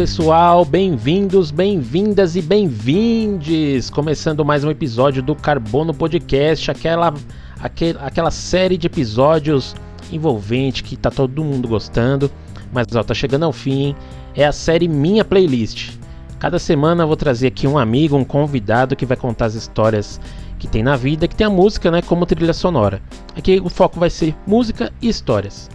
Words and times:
Pessoal, 0.00 0.64
bem-vindos, 0.64 1.50
bem-vindas 1.50 2.34
e 2.34 2.40
bem-vindes! 2.40 3.90
Começando 3.90 4.42
mais 4.42 4.64
um 4.64 4.70
episódio 4.70 5.22
do 5.22 5.36
Carbono 5.36 5.92
Podcast, 5.92 6.70
aquela, 6.70 7.12
aquel, 7.60 7.96
aquela 8.00 8.30
série 8.30 8.78
de 8.78 8.86
episódios 8.86 9.76
envolvente 10.10 10.82
que 10.82 10.96
tá 10.96 11.10
todo 11.10 11.44
mundo 11.44 11.68
gostando, 11.68 12.30
mas 12.72 12.86
ó, 12.96 13.02
tá 13.02 13.12
chegando 13.12 13.42
ao 13.42 13.52
fim, 13.52 13.88
hein? 13.88 13.96
É 14.34 14.46
a 14.46 14.52
série 14.52 14.88
Minha 14.88 15.22
Playlist. 15.22 15.90
Cada 16.38 16.58
semana 16.58 17.02
eu 17.02 17.06
vou 17.06 17.16
trazer 17.16 17.48
aqui 17.48 17.66
um 17.66 17.76
amigo, 17.76 18.16
um 18.16 18.24
convidado 18.24 18.96
que 18.96 19.04
vai 19.04 19.18
contar 19.18 19.44
as 19.44 19.54
histórias 19.54 20.18
que 20.58 20.66
tem 20.66 20.82
na 20.82 20.96
vida, 20.96 21.28
que 21.28 21.36
tem 21.36 21.46
a 21.46 21.50
música, 21.50 21.90
né, 21.90 22.00
como 22.00 22.24
trilha 22.24 22.54
sonora. 22.54 23.02
Aqui 23.36 23.60
o 23.62 23.68
foco 23.68 24.00
vai 24.00 24.08
ser 24.08 24.34
música 24.46 24.90
e 25.02 25.10
histórias. 25.10 25.68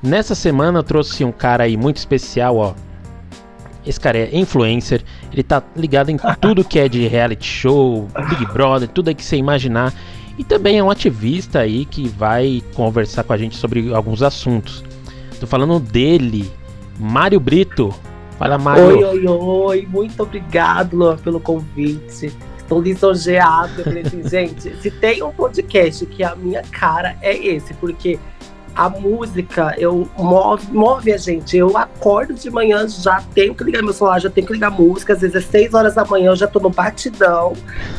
Nessa 0.00 0.36
semana 0.36 0.78
eu 0.78 0.84
trouxe 0.84 1.24
um 1.24 1.32
cara 1.32 1.64
aí 1.64 1.76
muito 1.76 1.96
especial, 1.96 2.58
ó. 2.58 2.85
Esse 3.86 4.00
cara 4.00 4.18
é 4.18 4.36
influencer, 4.36 5.02
ele 5.32 5.42
tá 5.42 5.62
ligado 5.76 6.10
em 6.10 6.16
tudo 6.40 6.64
que 6.64 6.78
é 6.78 6.88
de 6.88 7.06
reality 7.06 7.46
show, 7.46 8.08
Big 8.28 8.44
Brother, 8.52 8.88
tudo 8.88 9.08
aí 9.08 9.14
que 9.14 9.24
você 9.24 9.36
imaginar. 9.36 9.94
E 10.38 10.44
também 10.44 10.78
é 10.78 10.82
um 10.82 10.90
ativista 10.90 11.60
aí 11.60 11.84
que 11.86 12.08
vai 12.08 12.62
conversar 12.74 13.24
com 13.24 13.32
a 13.32 13.36
gente 13.36 13.56
sobre 13.56 13.94
alguns 13.94 14.22
assuntos. 14.22 14.84
Tô 15.40 15.46
falando 15.46 15.78
dele, 15.80 16.50
Mário 16.98 17.40
Brito. 17.40 17.94
Fala, 18.38 18.58
Mário. 18.58 18.84
Oi, 18.84 19.04
oi, 19.04 19.26
oi. 19.26 19.88
Muito 19.90 20.22
obrigado, 20.22 20.94
Luan, 20.94 21.16
pelo 21.16 21.40
convite. 21.40 22.30
Estou 22.58 22.82
lisonjeado. 22.82 23.82
Assim, 23.82 24.22
gente, 24.28 24.76
se 24.76 24.90
tem 24.90 25.22
um 25.22 25.30
podcast 25.30 26.04
que 26.04 26.22
a 26.22 26.34
minha 26.36 26.62
cara 26.62 27.16
é 27.22 27.34
esse, 27.34 27.72
porque 27.74 28.18
a 28.76 28.88
música 28.90 29.74
eu 29.78 30.06
move, 30.18 30.66
move 30.70 31.12
a 31.12 31.16
gente. 31.16 31.56
Eu 31.56 31.76
acordo 31.76 32.34
de 32.34 32.50
manhã, 32.50 32.86
já 32.86 33.22
tenho 33.34 33.54
que 33.54 33.64
ligar 33.64 33.82
meu 33.82 33.92
celular, 33.94 34.20
já 34.20 34.28
tenho 34.28 34.46
que 34.46 34.52
ligar 34.52 34.70
música. 34.70 35.14
Às 35.14 35.20
vezes 35.22 35.36
é 35.36 35.40
6 35.40 35.72
horas 35.74 35.94
da 35.94 36.04
manhã, 36.04 36.30
eu 36.30 36.36
já 36.36 36.46
tô 36.46 36.60
no 36.60 36.68
batidão. 36.68 37.54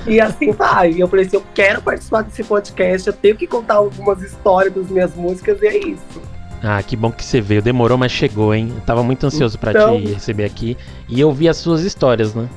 E 0.05 0.21
assim 0.21 0.51
vai. 0.51 0.91
E 0.91 0.99
eu 0.99 1.07
falei 1.07 1.25
assim: 1.25 1.37
eu 1.37 1.43
quero 1.55 1.81
participar 1.81 2.21
desse 2.21 2.43
podcast, 2.43 3.07
eu 3.07 3.13
tenho 3.13 3.35
que 3.35 3.47
contar 3.47 3.75
algumas 3.75 4.21
histórias 4.21 4.73
das 4.73 4.87
minhas 4.89 5.15
músicas, 5.15 5.59
e 5.61 5.67
é 5.67 5.77
isso. 5.77 6.21
Ah, 6.63 6.81
que 6.81 6.95
bom 6.95 7.11
que 7.11 7.23
você 7.25 7.39
veio. 7.41 7.61
Demorou, 7.61 7.97
mas 7.97 8.11
chegou, 8.11 8.53
hein? 8.53 8.71
Eu 8.75 8.81
tava 8.81 9.03
muito 9.03 9.25
ansioso 9.25 9.57
para 9.59 9.71
Então- 9.71 9.99
te 10.01 10.13
receber 10.13 10.45
aqui 10.45 10.77
e 11.09 11.23
ouvir 11.23 11.49
as 11.49 11.57
suas 11.57 11.81
histórias, 11.81 12.33
né? 12.33 12.47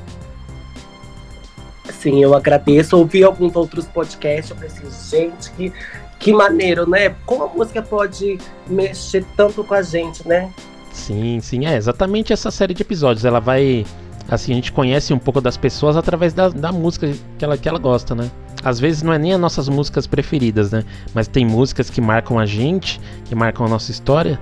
Sim, 1.93 2.23
eu 2.23 2.35
agradeço. 2.35 2.97
Ouvi 2.97 3.23
alguns 3.23 3.55
outros 3.55 3.87
podcasts, 3.87 4.51
eu 4.51 4.57
falei 4.57 4.71
assim, 4.71 5.17
gente, 5.17 5.51
que, 5.53 5.73
que 6.21 6.33
maneiro, 6.33 6.89
né? 6.89 7.17
Como 7.25 7.45
a 7.45 7.49
música 7.49 7.81
pode 7.83 8.39
mexer 8.69 9.25
tanto 9.37 9.65
com 9.65 9.75
a 9.75 9.83
gente, 9.83 10.29
né? 10.29 10.53
Sim, 10.93 11.41
sim, 11.41 11.67
é 11.67 11.77
exatamente 11.77 12.33
essa 12.33 12.51
série 12.51 12.75
de 12.75 12.83
episódios. 12.83 13.25
Ela 13.25 13.41
vai. 13.41 13.87
Assim, 14.29 14.53
a 14.53 14.55
gente 14.55 14.71
conhece 14.71 15.13
um 15.13 15.19
pouco 15.19 15.41
das 15.41 15.57
pessoas 15.57 15.97
através 15.97 16.33
da, 16.33 16.51
da 16.51 16.71
música 16.71 17.11
que 17.37 17.45
ela, 17.45 17.57
que 17.57 17.69
ela 17.69 17.79
gosta, 17.79 18.15
né? 18.15 18.31
Às 18.63 18.79
vezes 18.79 19.03
não 19.03 19.13
é 19.13 19.19
nem 19.19 19.33
as 19.33 19.41
nossas 19.41 19.69
músicas 19.69 20.07
preferidas, 20.07 20.71
né? 20.71 20.85
Mas 21.15 21.27
tem 21.27 21.45
músicas 21.45 21.89
que 21.89 22.01
marcam 22.01 22.39
a 22.39 22.45
gente, 22.45 23.01
que 23.25 23.35
marcam 23.35 23.67
a 23.67 23.69
nossa 23.69 23.91
história, 23.91 24.39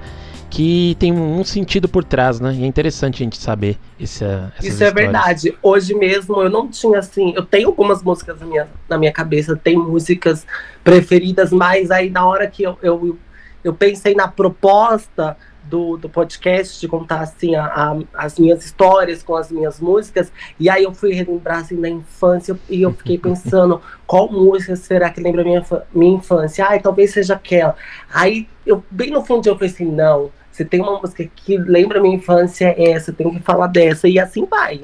que 0.50 0.96
tem 0.98 1.12
um 1.12 1.44
sentido 1.44 1.88
por 1.88 2.02
trás, 2.04 2.40
né? 2.40 2.54
E 2.54 2.64
é 2.64 2.66
interessante 2.66 3.22
a 3.22 3.24
gente 3.24 3.38
saber 3.38 3.78
esse, 4.00 4.24
essas 4.24 4.64
Isso 4.64 4.82
é 4.84 4.88
histórias. 4.88 4.94
verdade. 4.94 5.58
Hoje 5.62 5.94
mesmo 5.94 6.40
eu 6.42 6.48
não 6.50 6.68
tinha 6.68 6.98
assim. 6.98 7.32
Eu 7.36 7.44
tenho 7.44 7.68
algumas 7.68 8.02
músicas 8.02 8.40
na 8.40 8.46
minha, 8.46 8.68
na 8.88 8.96
minha 8.98 9.12
cabeça, 9.12 9.56
tem 9.56 9.76
músicas 9.76 10.46
preferidas, 10.82 11.52
mas 11.52 11.90
aí 11.90 12.10
na 12.10 12.26
hora 12.26 12.46
que 12.48 12.62
eu, 12.62 12.78
eu, 12.82 13.18
eu 13.62 13.74
pensei 13.74 14.14
na 14.14 14.26
proposta 14.28 15.36
do, 15.64 15.98
do 15.98 16.08
podcast 16.08 16.80
de 16.80 16.88
contar 16.88 17.20
assim 17.20 17.54
a- 17.54 17.66
a- 17.66 17.98
as 18.24 18.38
minhas 18.38 18.64
histórias 18.64 19.22
com 19.22 19.36
as 19.36 19.52
minhas 19.52 19.78
músicas, 19.78 20.32
e 20.58 20.70
aí 20.70 20.84
eu 20.84 20.94
fui 20.94 21.12
relembrar 21.12 21.58
assim 21.58 21.78
da 21.78 21.90
infância 21.90 22.58
e 22.70 22.80
eu 22.80 22.92
fiquei 22.94 23.18
pensando 23.20 23.82
qual 24.06 24.32
música 24.32 24.74
será 24.76 25.10
que 25.10 25.20
lembra 25.20 25.44
minha, 25.44 25.62
minha 25.94 26.16
infância? 26.16 26.64
Ai, 26.66 26.80
talvez 26.80 27.12
seja 27.12 27.34
aquela. 27.34 27.76
Aí 28.12 28.48
eu 28.64 28.82
bem 28.90 29.10
no 29.10 29.22
fundo 29.22 29.46
eu 29.46 29.54
falei 29.56 29.68
assim, 29.70 29.84
não. 29.84 30.30
Se 30.58 30.64
tem 30.64 30.80
uma 30.80 30.98
música 30.98 31.24
que 31.36 31.56
lembra 31.56 32.00
minha 32.00 32.16
infância, 32.16 32.74
é 32.76 32.90
essa, 32.90 33.12
tem 33.12 33.30
que 33.30 33.38
falar 33.38 33.68
dessa, 33.68 34.08
e 34.08 34.18
assim 34.18 34.44
vai. 34.44 34.80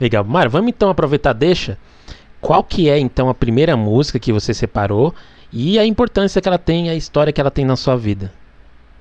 Legal. 0.00 0.24
Mário, 0.24 0.50
vamos 0.50 0.70
então 0.70 0.88
aproveitar, 0.88 1.34
deixa. 1.34 1.76
Qual 2.40 2.64
que 2.64 2.88
é 2.88 2.98
então 2.98 3.28
a 3.28 3.34
primeira 3.34 3.76
música 3.76 4.18
que 4.18 4.32
você 4.32 4.54
separou 4.54 5.14
e 5.52 5.78
a 5.78 5.84
importância 5.84 6.40
que 6.40 6.48
ela 6.48 6.56
tem, 6.56 6.88
a 6.88 6.94
história 6.94 7.34
que 7.34 7.38
ela 7.38 7.50
tem 7.50 7.66
na 7.66 7.76
sua 7.76 7.98
vida? 7.98 8.32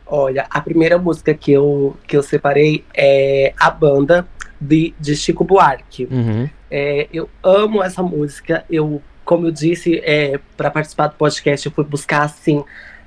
Olha, 0.05 0.45
a 0.49 0.59
primeira 0.59 0.97
música 0.97 1.33
que 1.33 1.53
eu, 1.53 1.95
que 2.05 2.17
eu 2.17 2.21
separei 2.21 2.83
é 2.93 3.53
a 3.57 3.71
banda 3.71 4.27
de, 4.59 4.93
de 4.99 5.15
Chico 5.15 5.45
Buarque. 5.45 6.05
Uhum. 6.11 6.49
É, 6.69 7.07
eu 7.13 7.29
amo 7.41 7.81
essa 7.81 8.03
música. 8.03 8.65
Eu, 8.69 9.01
como 9.23 9.47
eu 9.47 9.51
disse, 9.51 10.01
é, 10.03 10.37
para 10.57 10.69
participar 10.69 11.07
do 11.07 11.15
podcast, 11.15 11.65
eu 11.65 11.71
fui 11.71 11.85
buscar 11.85 12.23
assim 12.23 12.61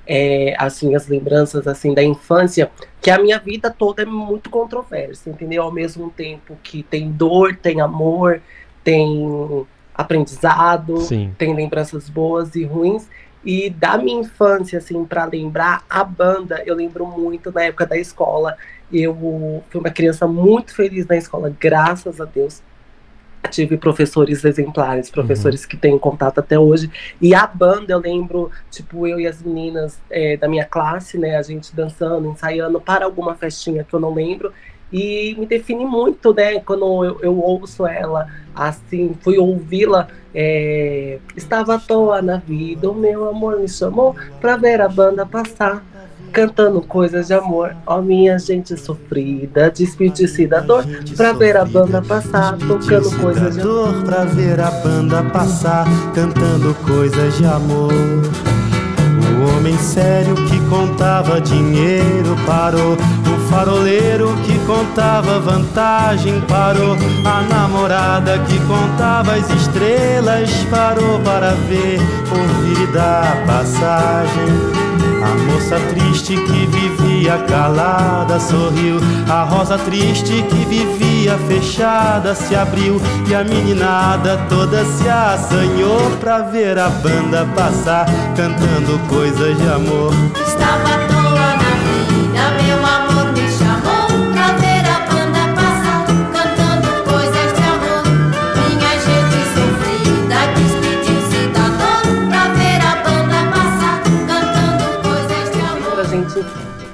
é, 0.07 0.55
as 0.59 0.83
minhas 0.83 1.07
lembranças 1.07 1.67
assim 1.67 1.95
da 1.95 2.03
infância, 2.03 2.71
que 3.01 3.11
a 3.11 3.19
minha 3.19 3.39
vida 3.39 3.71
toda 3.71 4.03
é 4.03 4.07
muito 4.07 4.51
controversa, 4.51 5.31
entendeu? 5.31 5.63
Ao 5.63 5.73
mesmo 5.73 6.11
tempo 6.11 6.57
que 6.63 6.83
tem 6.83 7.11
dor, 7.11 7.57
tem 7.57 7.81
amor, 7.81 8.41
tem 8.83 9.67
aprendizado, 9.95 10.99
Sim. 11.03 11.35
tem 11.39 11.55
lembranças 11.55 12.09
boas 12.09 12.55
e 12.55 12.65
ruins. 12.65 13.09
E 13.45 13.71
da 13.71 13.99
minha 13.99 14.21
infância, 14.21 14.79
assim, 14.79 15.05
para 15.05 15.25
lembrar 15.25 15.85
a 15.91 16.05
banda, 16.05 16.63
eu 16.65 16.77
lembro 16.77 17.05
muito 17.07 17.51
na 17.51 17.65
época 17.65 17.85
da 17.87 17.99
escola. 17.99 18.57
Eu 18.93 19.65
fui 19.69 19.81
uma 19.81 19.91
criança 19.91 20.29
muito 20.29 20.75
feliz 20.75 21.07
na 21.07 21.17
escola, 21.17 21.53
graças 21.59 22.21
a 22.21 22.25
Deus. 22.25 22.63
Tive 23.51 23.77
professores 23.77 24.45
exemplares, 24.45 25.11
professores 25.11 25.67
que 25.67 25.77
tenho 25.77 25.99
contato 25.99 26.39
até 26.39 26.59
hoje. 26.59 26.91
E 27.21 27.35
a 27.35 27.47
banda, 27.47 27.93
eu 27.93 27.99
lembro, 27.99 28.51
tipo, 28.71 29.07
eu 29.07 29.21
e 29.21 29.27
as 29.27 29.43
meninas 29.43 29.99
eh, 30.11 30.37
da 30.37 30.49
minha 30.49 30.65
classe, 30.65 31.19
né, 31.19 31.37
a 31.37 31.43
gente 31.43 31.75
dançando, 31.75 32.29
ensaiando 32.29 32.81
para 32.81 33.05
alguma 33.05 33.35
festinha 33.35 33.85
que 33.85 33.93
eu 33.93 34.01
não 34.01 34.15
lembro. 34.15 34.53
E 34.93 35.35
me 35.39 35.45
define 35.47 35.85
muito, 35.85 36.33
né, 36.33 36.61
quando 36.61 37.05
eu, 37.05 37.21
eu 37.21 37.39
ouço 37.39 37.87
ela, 37.87 38.29
assim, 38.55 39.15
fui 39.21 39.39
ouvi-la. 39.39 40.09
eh, 40.35 41.19
estava 41.37 41.75
à 41.75 41.79
toa 41.79 42.23
na 42.23 42.39
vida, 42.39 42.91
o 42.91 42.95
meu 42.95 43.29
amor 43.29 43.59
me 43.61 43.69
chamou 43.69 44.15
pra 44.41 44.57
ver 44.57 44.81
a 44.81 44.89
banda 44.89 45.27
passar. 45.27 45.85
Cantando 46.31 46.81
coisas 46.81 47.27
de 47.27 47.35
amor, 47.35 47.75
ó 47.87 48.01
minha 48.01 48.39
gente 48.39 48.77
sofrida, 48.77 49.71
despedir-se 49.71 50.47
da 50.47 50.61
dor, 50.61 50.85
pra 51.17 51.33
ver 51.33 51.57
a 51.57 51.65
banda 51.65 52.01
passar, 52.01 52.57
tocando 52.57 53.11
coisas 53.19 53.55
de 53.55 53.61
amor. 53.61 54.03
pra 54.05 54.25
ver 54.25 54.61
a 54.61 54.71
banda 54.71 55.23
passar, 55.25 55.87
cantando 56.15 56.75
coisas 56.87 57.37
de 57.37 57.45
amor. 57.45 57.93
O 59.43 59.57
homem 59.57 59.77
sério 59.77 60.35
que 60.37 60.59
contava 60.69 61.41
dinheiro 61.41 62.37
parou. 62.47 62.93
O 62.95 63.51
faroleiro 63.51 64.29
que 64.45 64.57
contava 64.67 65.41
vantagem 65.41 66.41
parou. 66.43 66.97
A 67.25 67.43
namorada 67.43 68.39
que 68.39 68.59
contava 68.67 69.35
as 69.35 69.51
estrelas 69.51 70.51
parou 70.71 71.19
para 71.21 71.51
ver, 71.69 71.99
ouvir 72.31 72.83
e 72.85 72.93
dar 72.93 73.45
passagem. 73.45 74.92
A 75.33 75.35
moça 75.35 75.81
triste 75.89 76.37
que 76.37 76.67
vivia 76.67 77.39
calada 77.49 78.39
sorriu. 78.39 78.99
A 79.31 79.45
rosa 79.45 79.79
triste 79.79 80.43
que 80.43 80.65
vivia 80.67 81.39
fechada 81.49 82.35
se 82.35 82.55
abriu. 82.55 83.01
E 83.27 83.35
a 83.35 83.43
meninada 83.43 84.37
toda 84.51 84.85
se 84.85 85.09
assanhou 85.09 86.11
pra 86.21 86.41
ver 86.41 86.79
a 86.79 86.91
banda 86.91 87.49
passar, 87.57 88.05
cantando 88.37 88.99
coisas 89.09 89.57
de 89.57 89.69
amor. 89.71 90.13
Estava 90.47 90.97
à 90.97 91.07
toa 91.09 91.57
na 91.57 91.73
vida, 91.81 92.63
meu 92.63 92.87
amor 92.87 93.02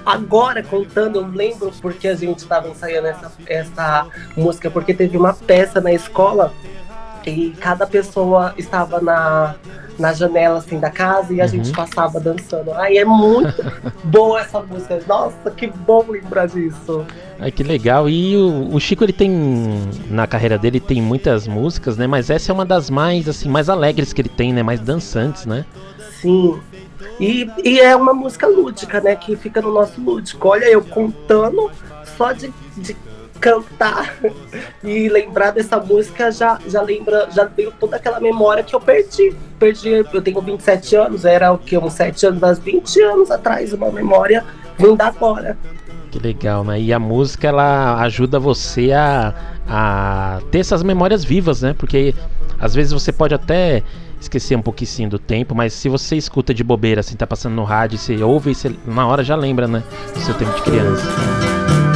agora 0.09 0.63
contando, 0.63 1.17
eu 1.21 1.27
lembro 1.27 1.73
porque 1.81 2.09
a 2.09 2.15
gente 2.15 2.39
estava 2.39 2.69
ensaiando 2.69 3.09
essa, 3.09 3.33
essa 3.47 4.07
música, 4.37 4.71
porque 4.71 4.95
teve 4.95 5.17
uma 5.17 5.33
peça 5.35 5.81
na 5.81 5.93
escola 5.93 6.53
e 7.27 7.51
cada 7.61 7.87
pessoa 7.87 8.55
estava 8.57 9.01
na, 9.03 9.55
na 9.99 10.13
janela 10.15 10.59
assim 10.59 10.79
da 10.81 10.89
casa 10.91 11.35
e 11.35 11.41
a 11.41 11.45
Uhum. 11.45 11.51
gente 11.51 11.73
passava 11.73 12.19
dançando. 12.19 12.73
Ai, 12.73 12.97
é 12.97 13.05
muito 13.05 13.63
boa 14.05 14.41
essa 14.41 14.61
música. 14.63 14.99
Nossa, 15.07 15.51
que 15.51 15.67
bom 15.67 16.05
lembrar 16.09 16.47
disso. 16.47 17.05
Ai, 17.39 17.51
que 17.51 17.63
legal. 17.63 18.09
E 18.09 18.35
o, 18.37 18.75
o 18.75 18.81
Chico, 18.81 19.05
ele 19.05 19.13
tem. 19.13 19.31
Na 20.11 20.27
carreira 20.27 20.57
dele 20.59 20.81
tem 20.81 21.03
muitas 21.03 21.47
músicas, 21.47 21.97
né? 21.99 22.07
Mas 22.07 22.31
essa 22.31 22.51
é 22.51 22.53
uma 22.55 22.65
das 22.65 22.89
mais, 22.89 23.29
assim, 23.29 23.49
mais 23.49 23.69
alegres 23.69 24.13
que 24.13 24.23
ele 24.23 24.29
tem, 24.31 24.53
né? 24.53 24.63
Mais 24.63 24.81
dançantes, 24.81 25.45
né? 25.45 25.65
Sim. 26.21 26.59
E, 27.21 27.51
e 27.65 27.81
é 27.81 27.95
uma 27.95 28.15
música 28.15 28.47
lúdica, 28.47 29.01
né? 29.01 29.17
Que 29.17 29.37
fica 29.37 29.61
no 29.61 29.73
nosso 29.73 30.01
lúdico. 30.01 30.49
Olha, 30.49 30.65
eu 30.67 30.83
contando 30.83 31.71
só 32.17 32.33
de, 32.33 32.53
de 32.77 32.97
cantar 33.41 34.17
e 34.83 35.09
lembrar 35.09 35.53
dessa 35.53 35.79
música 35.79 36.31
já, 36.31 36.59
já 36.67 36.83
lembra, 36.83 37.29
já 37.31 37.45
veio 37.45 37.73
toda 37.79 37.97
aquela 37.97 38.21
memória 38.21 38.63
que 38.63 38.75
eu 38.75 38.81
perdi. 38.81 39.35
Perdi, 39.59 40.05
eu 40.13 40.23
tenho 40.23 40.41
27 40.41 40.97
anos, 40.97 41.25
era 41.25 41.53
o 41.53 41.59
que? 41.59 41.77
Uns 41.79 41.95
7 41.95 42.27
anos, 42.27 42.41
mas 42.41 42.59
20 42.59 43.01
anos 43.03 43.31
atrás, 43.31 43.73
uma 43.73 43.91
memória 43.91 44.45
vinda 44.79 45.07
agora. 45.07 45.57
Que 46.11 46.19
legal, 46.19 46.65
né? 46.65 46.81
E 46.81 46.93
a 46.93 46.99
música 46.99 47.49
ela 47.49 48.01
ajuda 48.01 48.39
você 48.39 48.93
a, 48.93 49.35
a 49.69 50.41
ter 50.51 50.61
essas 50.61 50.83
memórias 50.83 51.25
vivas, 51.25 51.63
né? 51.63 51.75
Porque 51.77 52.15
às 52.59 52.75
vezes 52.75 52.93
você 52.93 53.13
pode 53.13 53.35
até 53.35 53.83
esquecer 54.21 54.57
um 54.57 54.63
pouquinho 54.63 55.11
do 55.11 55.19
tempo, 55.19 55.55
mas 55.55 55.73
se 55.73 55.89
você 55.89 56.17
escuta 56.17 56.53
de 56.53 56.65
bobeira, 56.65 57.01
assim, 57.01 57.17
tá 57.17 57.27
passando 57.27 57.55
no 57.55 57.65
rádio, 57.65 57.99
você 57.99 58.23
ouve, 58.23 58.55
você 58.55 58.73
na 58.87 59.07
hora 59.07 59.23
já 59.23 59.37
lembra, 59.37 59.67
né? 59.67 59.83
Do 60.15 60.21
seu 60.21 60.35
tempo 60.35 60.55
de 60.57 60.63
criança. 60.63 61.07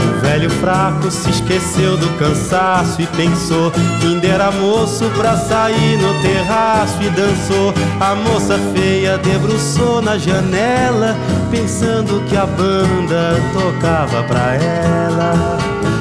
O 0.01 0.25
velho 0.25 0.51
fraco 0.51 1.11
se 1.11 1.31
esqueceu 1.31 1.97
do 1.97 2.09
cansaço 2.19 3.03
e 3.03 3.07
pensou 3.09 3.73
que 4.01 4.07
ainda 4.07 4.27
era 4.27 4.51
moço 4.53 5.05
pra 5.17 5.37
sair 5.37 5.99
no 5.99 6.15
terraço 6.23 7.03
e 7.03 7.11
dançou. 7.11 7.75
A 8.01 8.15
moça 8.15 8.59
feia 8.75 9.19
debruçou 9.19 10.01
na 10.01 10.17
janela, 10.17 11.17
pensando 11.51 12.25
que 12.29 12.37
a 12.37 12.47
banda 12.47 13.37
tocava 13.53 14.23
pra 14.25 14.55
ela. 14.55 15.59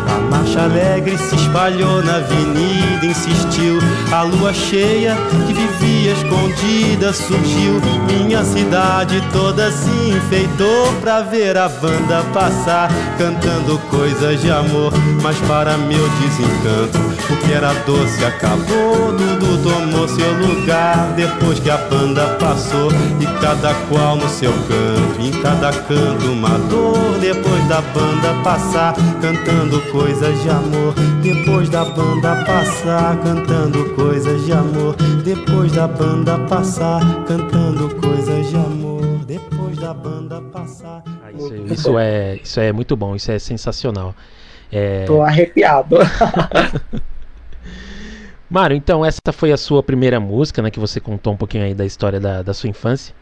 A 0.08 0.20
marcha 0.30 0.62
alegre 0.62 1.18
se 1.18 1.36
espalhou 1.36 2.04
na 2.04 2.18
avenida, 2.18 3.06
insistiu. 3.06 3.80
A 4.12 4.24
lua 4.24 4.54
cheia 4.54 5.16
que 5.48 5.54
vivia 5.54 6.01
escondida 6.12 7.14
surgiu. 7.14 7.82
Minha 8.08 8.44
cidade 8.44 9.22
toda 9.32 9.72
se 9.72 9.90
enfeitou 10.10 10.92
pra 11.02 11.22
ver 11.22 11.58
a 11.58 11.68
banda 11.68 12.24
passar, 12.34 12.90
cantando 13.18 13.78
coisas 13.90 14.42
de 14.42 14.50
amor. 14.52 14.92
Mas 15.22 15.38
para 15.48 15.78
meu 15.78 16.08
desencanto, 16.20 16.98
o 17.30 17.38
que 17.38 17.54
era 17.54 17.74
doce 17.86 18.24
acabou. 18.26 19.12
Dudu 19.12 19.58
tomou 19.64 20.08
seu 20.08 20.34
lugar 20.34 21.14
depois 21.16 21.60
que 21.60 21.70
a 21.70 21.78
banda 21.78 22.28
passou. 22.40 22.92
E 23.20 23.26
cada 23.42 23.74
qual 23.90 24.16
no 24.16 24.28
seu 24.30 24.52
canto, 24.52 25.22
em 25.22 25.32
cada 25.42 25.72
canto 25.72 26.32
uma 26.32 26.58
dor. 26.70 27.18
Depois 27.20 27.68
da 27.68 27.82
banda 27.82 28.34
passar, 28.44 28.96
cantando 29.22 29.80
coisas 29.92 30.42
de 30.42 30.50
amor. 30.50 30.94
Depois 31.22 31.70
da 31.70 31.86
banda 31.86 32.44
passar, 32.46 33.16
cantando 33.18 33.86
coisas 33.96 34.44
de 34.46 34.52
amor. 34.52 34.96
Depois 35.24 35.72
da 35.72 35.88
banda 36.02 36.40
passar, 36.48 37.00
cantando 37.28 37.96
coisas 38.02 38.50
de 38.50 38.56
amor. 38.56 39.24
Depois 39.24 39.78
da 39.78 39.94
banda 39.94 40.42
passar. 40.42 41.04
Ah, 41.24 41.32
isso, 41.32 41.56
isso 41.72 42.00
é, 42.00 42.36
isso 42.38 42.60
é 42.60 42.72
muito 42.72 42.96
bom, 42.96 43.16
isso 43.16 43.32
é 43.32 43.38
sensacional. 43.38 44.16
É... 44.72 45.06
Tô 45.06 45.22
arrepiado. 45.22 45.98
Mário, 48.50 48.76
então 48.76 49.06
essa 49.06 49.32
foi 49.32 49.52
a 49.52 49.58
sua 49.58 49.84
primeira 49.84 50.20
música, 50.20 50.64
né? 50.64 50.72
Que 50.72 50.80
você 50.80 51.00
contou 51.00 51.34
um 51.34 51.38
pouquinho 51.38 51.66
aí 51.66 51.76
da 51.76 51.86
história 51.86 52.20
da, 52.20 52.42
da 52.42 52.54
sua 52.54 52.68
infância. 52.68 53.14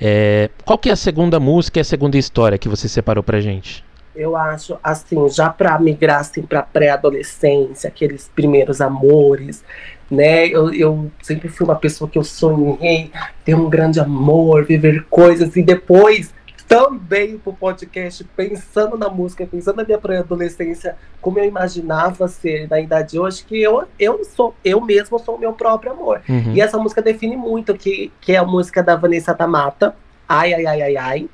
É, 0.00 0.48
qual 0.64 0.78
que 0.78 0.88
é 0.88 0.92
a 0.92 0.96
segunda 0.96 1.38
música 1.38 1.78
e 1.78 1.82
a 1.82 1.84
segunda 1.84 2.16
história 2.16 2.56
que 2.56 2.70
você 2.70 2.88
separou 2.88 3.22
pra 3.22 3.38
gente? 3.38 3.84
Eu 4.16 4.36
acho, 4.36 4.78
assim, 4.82 5.28
já 5.28 5.50
para 5.50 5.76
migrar 5.78 6.20
assim, 6.20 6.42
para 6.42 6.62
pré-adolescência, 6.62 7.88
aqueles 7.88 8.30
primeiros 8.34 8.80
amores, 8.80 9.64
né? 10.10 10.46
Eu, 10.46 10.72
eu 10.72 11.10
sempre 11.22 11.48
fui 11.48 11.64
uma 11.64 11.76
pessoa 11.76 12.08
que 12.08 12.18
eu 12.18 12.24
sonhei 12.24 13.10
ter 13.44 13.54
um 13.54 13.68
grande 13.68 14.00
amor, 14.00 14.64
viver 14.64 15.04
coisas, 15.10 15.56
e 15.56 15.62
depois 15.62 16.32
também 16.66 17.36
pro 17.36 17.52
podcast, 17.52 18.24
pensando 18.36 18.96
na 18.96 19.08
música, 19.08 19.46
pensando 19.46 19.76
na 19.76 19.84
minha 19.84 19.98
pré-adolescência, 19.98 20.96
como 21.20 21.38
eu 21.38 21.44
imaginava 21.44 22.26
ser 22.26 22.68
na 22.68 22.80
idade 22.80 23.12
de 23.12 23.18
hoje, 23.18 23.44
que 23.44 23.62
eu, 23.62 23.84
eu 23.98 24.24
sou, 24.24 24.54
eu 24.64 24.80
mesmo 24.80 25.18
sou 25.18 25.36
o 25.36 25.38
meu 25.38 25.52
próprio 25.52 25.92
amor. 25.92 26.22
Uhum. 26.28 26.54
E 26.54 26.60
essa 26.60 26.78
música 26.78 27.02
define 27.02 27.36
muito, 27.36 27.74
que, 27.74 28.10
que 28.20 28.32
é 28.32 28.36
a 28.36 28.44
música 28.44 28.82
da 28.82 28.96
Vanessa 28.96 29.34
da 29.34 29.46
Mata, 29.46 29.94
Ai, 30.28 30.54
ai, 30.54 30.66
ai, 30.66 30.82
ai, 30.82 30.96
ai. 30.96 31.28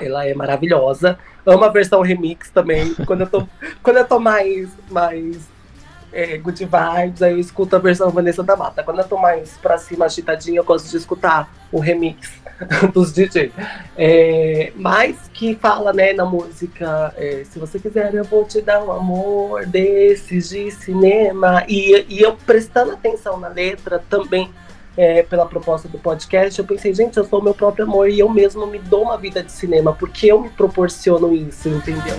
Ela 0.00 0.26
é 0.26 0.34
maravilhosa. 0.34 1.18
Amo 1.46 1.64
a 1.64 1.68
versão 1.68 2.02
remix 2.02 2.50
também. 2.50 2.94
Quando 3.06 3.22
eu 3.22 3.26
tô, 3.26 3.48
quando 3.82 3.96
eu 3.96 4.04
tô 4.04 4.18
mais, 4.18 4.68
mais 4.90 5.48
é, 6.14 6.38
good 6.38 6.64
vibes, 6.64 7.22
aí 7.22 7.32
eu 7.32 7.38
escuto 7.40 7.74
a 7.74 7.78
versão 7.80 8.08
Vanessa 8.10 8.42
da 8.42 8.56
Mata. 8.56 8.82
Quando 8.84 9.00
eu 9.00 9.08
tô 9.08 9.18
mais 9.18 9.56
pra 9.56 9.76
cima, 9.76 10.04
agitadinha, 10.04 10.60
eu 10.60 10.64
gosto 10.64 10.88
de 10.88 10.96
escutar 10.96 11.52
o 11.72 11.80
remix 11.80 12.32
dos 12.94 13.12
DJ. 13.12 13.52
É, 13.96 14.72
mas 14.76 15.16
que 15.34 15.56
fala, 15.56 15.92
né, 15.92 16.12
na 16.12 16.24
música, 16.24 17.12
é, 17.16 17.42
se 17.44 17.58
você 17.58 17.80
quiser 17.80 18.14
eu 18.14 18.24
vou 18.24 18.44
te 18.44 18.60
dar 18.60 18.82
um 18.82 18.92
amor 18.92 19.66
desses 19.66 20.48
de 20.50 20.70
cinema. 20.70 21.64
E, 21.68 22.06
e 22.08 22.22
eu 22.22 22.36
prestando 22.46 22.92
atenção 22.92 23.38
na 23.38 23.48
letra 23.48 24.02
também, 24.08 24.50
é, 24.96 25.24
pela 25.24 25.44
proposta 25.44 25.88
do 25.88 25.98
podcast, 25.98 26.56
eu 26.56 26.64
pensei, 26.64 26.94
gente, 26.94 27.16
eu 27.16 27.24
sou 27.24 27.40
o 27.40 27.42
meu 27.42 27.54
próprio 27.54 27.84
amor 27.84 28.08
e 28.08 28.20
eu 28.20 28.28
mesmo 28.28 28.64
me 28.68 28.78
dou 28.78 29.02
uma 29.02 29.18
vida 29.18 29.42
de 29.42 29.50
cinema, 29.50 29.92
porque 29.92 30.28
eu 30.28 30.40
me 30.40 30.50
proporciono 30.50 31.34
isso, 31.34 31.68
entendeu? 31.68 32.16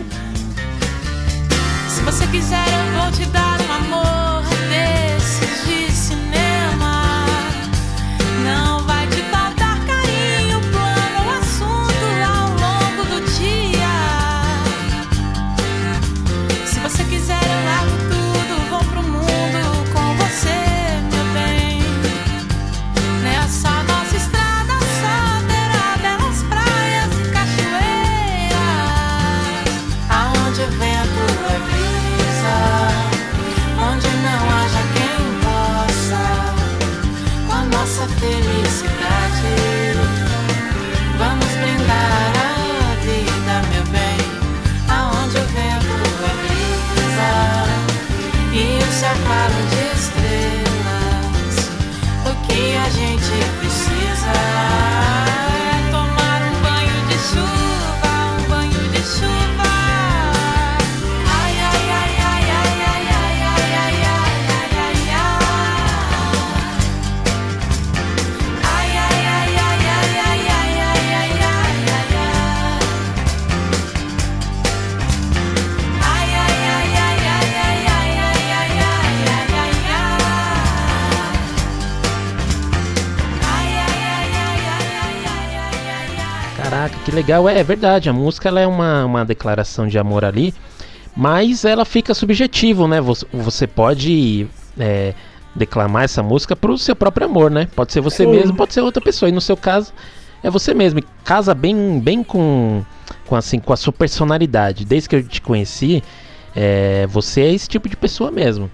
Se 1.88 2.02
você 2.02 2.28
quiser, 2.28 2.66
eu 2.68 3.02
vou 3.02 3.12
te 3.14 3.26
dar 3.32 3.45
legal. 87.26 87.50
É, 87.50 87.60
é 87.60 87.64
verdade, 87.64 88.08
a 88.08 88.14
música 88.14 88.48
ela 88.50 88.60
é 88.60 88.68
uma, 88.68 89.06
uma 89.06 89.26
declaração 89.26 89.88
de 89.88 89.98
amor 89.98 90.24
ali, 90.24 90.54
mas 91.16 91.66
ela 91.66 91.84
fica 91.84 92.14
subjetivo, 92.14 92.88
né? 92.88 93.02
Você, 93.02 93.26
você 93.34 93.68
pode 93.68 94.48
é, 94.78 95.14
declamar 95.56 96.04
essa 96.04 96.22
música 96.22 96.56
pro 96.56 96.78
seu 96.78 96.96
próprio 96.96 97.26
amor, 97.26 97.50
né? 97.50 97.68
Pode 97.76 97.92
ser 97.92 98.02
você 98.02 98.24
Sim. 98.24 98.32
mesmo, 98.32 98.56
pode 98.56 98.74
ser 98.74 98.82
outra 98.82 99.02
pessoa. 99.02 99.30
E 99.30 99.32
no 99.32 99.42
seu 99.42 99.58
caso, 99.58 99.92
é 100.44 100.50
você 100.50 100.74
mesmo. 100.74 101.00
E 101.00 101.04
casa 101.24 101.56
bem, 101.56 102.00
bem 102.00 102.24
com, 102.24 102.84
com, 103.26 103.36
assim, 103.36 103.60
com 103.60 103.74
a 103.74 103.78
sua 103.78 103.94
personalidade. 103.94 104.86
Desde 104.86 105.10
que 105.10 105.16
eu 105.16 105.24
te 105.24 105.42
conheci, 105.42 106.04
é, 106.56 107.08
você 107.08 107.42
é 107.42 107.54
esse 107.54 107.68
tipo 107.68 107.90
de 107.90 107.98
pessoa 107.98 108.30
mesmo. 108.30 108.70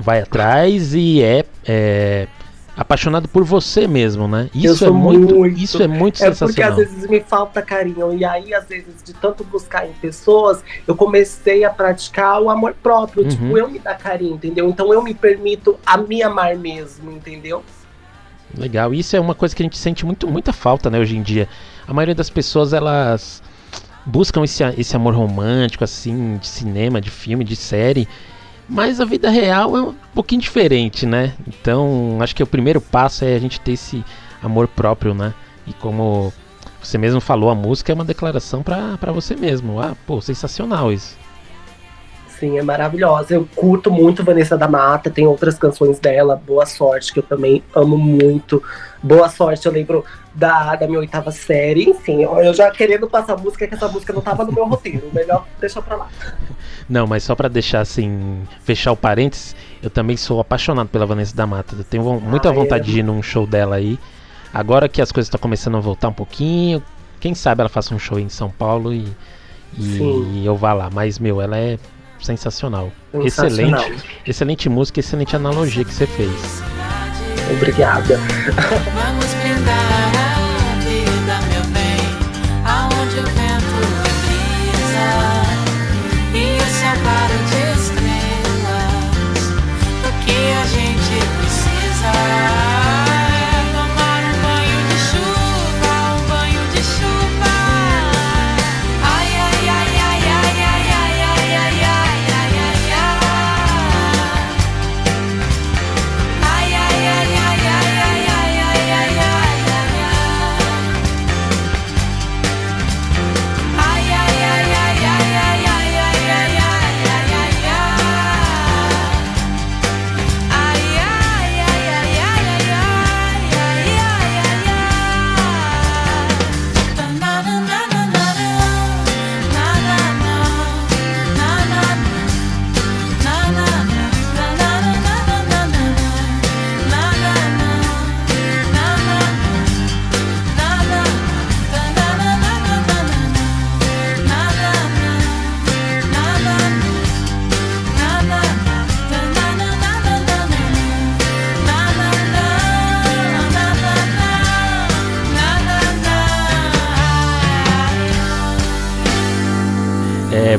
Vai 0.00 0.20
atrás 0.20 0.94
e 0.94 1.22
é, 1.22 1.44
é 1.66 2.28
apaixonado 2.78 3.26
por 3.28 3.42
você 3.42 3.88
mesmo, 3.88 4.28
né? 4.28 4.48
Isso 4.54 4.84
é 4.84 4.90
muito, 4.90 5.34
muito. 5.34 5.58
isso 5.60 5.82
é 5.82 5.88
muito 5.88 6.22
É 6.22 6.30
porque 6.30 6.46
sensacional. 6.46 6.70
às 6.70 6.76
vezes 6.76 7.10
me 7.10 7.20
falta 7.20 7.60
carinho. 7.60 8.16
E 8.16 8.24
aí, 8.24 8.54
às 8.54 8.68
vezes, 8.68 9.02
de 9.04 9.12
tanto 9.12 9.42
buscar 9.42 9.84
em 9.84 9.92
pessoas, 9.94 10.62
eu 10.86 10.94
comecei 10.94 11.64
a 11.64 11.70
praticar 11.70 12.40
o 12.40 12.48
amor 12.48 12.74
próprio. 12.80 13.24
Uhum. 13.24 13.28
Tipo, 13.28 13.58
eu 13.58 13.68
me 13.68 13.80
dar 13.80 13.98
carinho, 13.98 14.36
entendeu? 14.36 14.68
Então 14.68 14.92
eu 14.92 15.02
me 15.02 15.12
permito 15.12 15.76
a 15.84 15.96
me 15.96 16.22
amar 16.22 16.54
mesmo, 16.56 17.10
entendeu? 17.10 17.64
Legal, 18.56 18.94
isso 18.94 19.16
é 19.16 19.20
uma 19.20 19.34
coisa 19.34 19.54
que 19.56 19.62
a 19.62 19.64
gente 19.64 19.76
sente 19.76 20.06
muito, 20.06 20.28
muita 20.28 20.52
falta, 20.52 20.88
né, 20.88 21.00
hoje 21.00 21.16
em 21.16 21.22
dia. 21.22 21.48
A 21.86 21.92
maioria 21.92 22.14
das 22.14 22.30
pessoas, 22.30 22.72
elas 22.72 23.42
buscam 24.06 24.44
esse, 24.44 24.62
esse 24.78 24.94
amor 24.94 25.14
romântico, 25.14 25.82
assim, 25.82 26.38
de 26.38 26.46
cinema, 26.46 27.00
de 27.00 27.10
filme, 27.10 27.44
de 27.44 27.56
série. 27.56 28.08
Mas 28.68 29.00
a 29.00 29.04
vida 29.04 29.30
real 29.30 29.76
é 29.76 29.80
um 29.80 29.94
pouquinho 30.14 30.42
diferente, 30.42 31.06
né? 31.06 31.34
Então, 31.46 32.18
acho 32.20 32.36
que 32.36 32.42
o 32.42 32.46
primeiro 32.46 32.80
passo 32.80 33.24
é 33.24 33.34
a 33.34 33.38
gente 33.38 33.60
ter 33.60 33.72
esse 33.72 34.04
amor 34.42 34.68
próprio, 34.68 35.14
né? 35.14 35.32
E 35.66 35.72
como 35.72 36.32
você 36.82 36.98
mesmo 36.98 37.20
falou, 37.20 37.48
a 37.48 37.54
música 37.54 37.92
é 37.92 37.94
uma 37.94 38.04
declaração 38.04 38.62
pra 38.62 39.12
você 39.12 39.34
mesmo. 39.34 39.80
Ah, 39.80 39.96
pô, 40.06 40.20
sensacional 40.20 40.92
isso. 40.92 41.16
Sim, 42.38 42.58
é 42.58 42.62
maravilhosa. 42.62 43.34
Eu 43.34 43.48
curto 43.56 43.90
muito 43.90 44.22
Vanessa 44.22 44.56
da 44.56 44.68
Mata, 44.68 45.10
tem 45.10 45.26
outras 45.26 45.58
canções 45.58 45.98
dela, 45.98 46.36
Boa 46.36 46.64
Sorte, 46.66 47.12
que 47.12 47.18
eu 47.18 47.22
também 47.22 47.62
amo 47.74 47.96
muito. 47.96 48.62
Boa 49.02 49.28
Sorte, 49.28 49.66
eu 49.66 49.72
lembro 49.72 50.04
da, 50.34 50.76
da 50.76 50.86
minha 50.86 51.00
oitava 51.00 51.30
série. 51.32 51.88
Enfim, 51.90 52.22
eu 52.22 52.54
já 52.54 52.70
querendo 52.70 53.08
passar 53.08 53.36
música, 53.36 53.66
que 53.66 53.74
essa 53.74 53.88
música 53.88 54.12
não 54.12 54.20
tava 54.20 54.44
no 54.44 54.52
meu 54.52 54.66
roteiro. 54.66 55.08
Melhor 55.12 55.44
deixar 55.60 55.82
pra 55.82 55.96
lá. 55.96 56.08
Não, 56.88 57.06
mas 57.06 57.24
só 57.24 57.34
pra 57.34 57.48
deixar 57.48 57.80
assim, 57.80 58.42
fechar 58.62 58.92
o 58.92 58.96
parênteses, 58.96 59.56
eu 59.82 59.90
também 59.90 60.16
sou 60.16 60.38
apaixonado 60.40 60.88
pela 60.88 61.06
Vanessa 61.06 61.34
da 61.36 61.46
Mata. 61.46 61.74
Eu 61.76 61.84
tenho 61.84 62.20
muita 62.20 62.50
Ah, 62.50 62.52
é? 62.52 62.54
vontade 62.54 62.90
de 62.92 63.00
ir 63.00 63.02
num 63.02 63.22
show 63.22 63.46
dela 63.46 63.76
aí. 63.76 63.98
Agora 64.54 64.88
que 64.88 65.02
as 65.02 65.10
coisas 65.12 65.26
estão 65.26 65.40
começando 65.40 65.76
a 65.76 65.80
voltar 65.80 66.08
um 66.08 66.12
pouquinho, 66.12 66.82
quem 67.20 67.34
sabe 67.34 67.60
ela 67.62 67.68
faça 67.68 67.94
um 67.94 67.98
show 67.98 68.18
em 68.18 68.28
São 68.28 68.48
Paulo 68.48 68.94
e, 68.94 69.06
Sim. 69.78 70.40
e 70.40 70.46
eu 70.46 70.56
vá 70.56 70.72
lá. 70.72 70.88
Mas, 70.92 71.18
meu, 71.18 71.40
ela 71.42 71.58
é 71.58 71.78
sensacional. 72.20 72.92
Sensacional. 73.12 73.80
Excelente. 73.80 74.04
Excelente 74.26 74.68
música, 74.68 75.00
excelente 75.00 75.36
analogia 75.36 75.84
que 75.84 75.92
você 75.92 76.06
fez. 76.06 76.62
Obrigada. 77.56 78.18
Vamos 78.94 79.34
brindar 79.42 80.07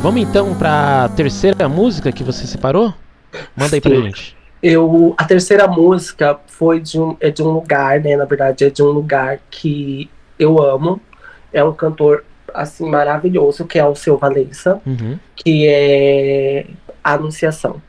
vamos 0.10 0.28
então 0.28 0.56
pra 0.56 1.08
terceira 1.16 1.70
música 1.70 2.12
que 2.12 2.24
você 2.24 2.48
separou? 2.48 2.92
Manda 3.56 3.76
aí 3.76 3.80
pra 3.82 3.92
Sim. 3.92 4.02
gente. 4.06 4.36
Eu, 4.62 5.14
a 5.16 5.24
terceira 5.24 5.68
música 5.68 6.40
foi 6.48 6.80
de 6.80 7.00
um, 7.00 7.16
é 7.20 7.30
de 7.30 7.44
um 7.44 7.50
lugar, 7.50 8.00
né? 8.00 8.18
Na 8.18 8.26
verdade, 8.26 8.66
é 8.66 8.72
de 8.72 8.82
um 8.82 8.88
lugar 8.88 9.40
que 9.52 10.10
eu 10.40 10.60
amo. 10.62 11.00
É 11.54 11.64
um 11.64 11.72
cantor, 11.74 12.24
assim, 12.56 12.90
maravilhoso, 12.90 13.66
que 13.66 13.78
é 13.78 13.86
o 13.86 13.94
Seu 13.94 14.18
Valença, 14.18 14.82
Uhum. 14.84 15.20
que 15.36 15.68
é 15.68 16.66
a 17.04 17.14
Anunciação. 17.14 17.80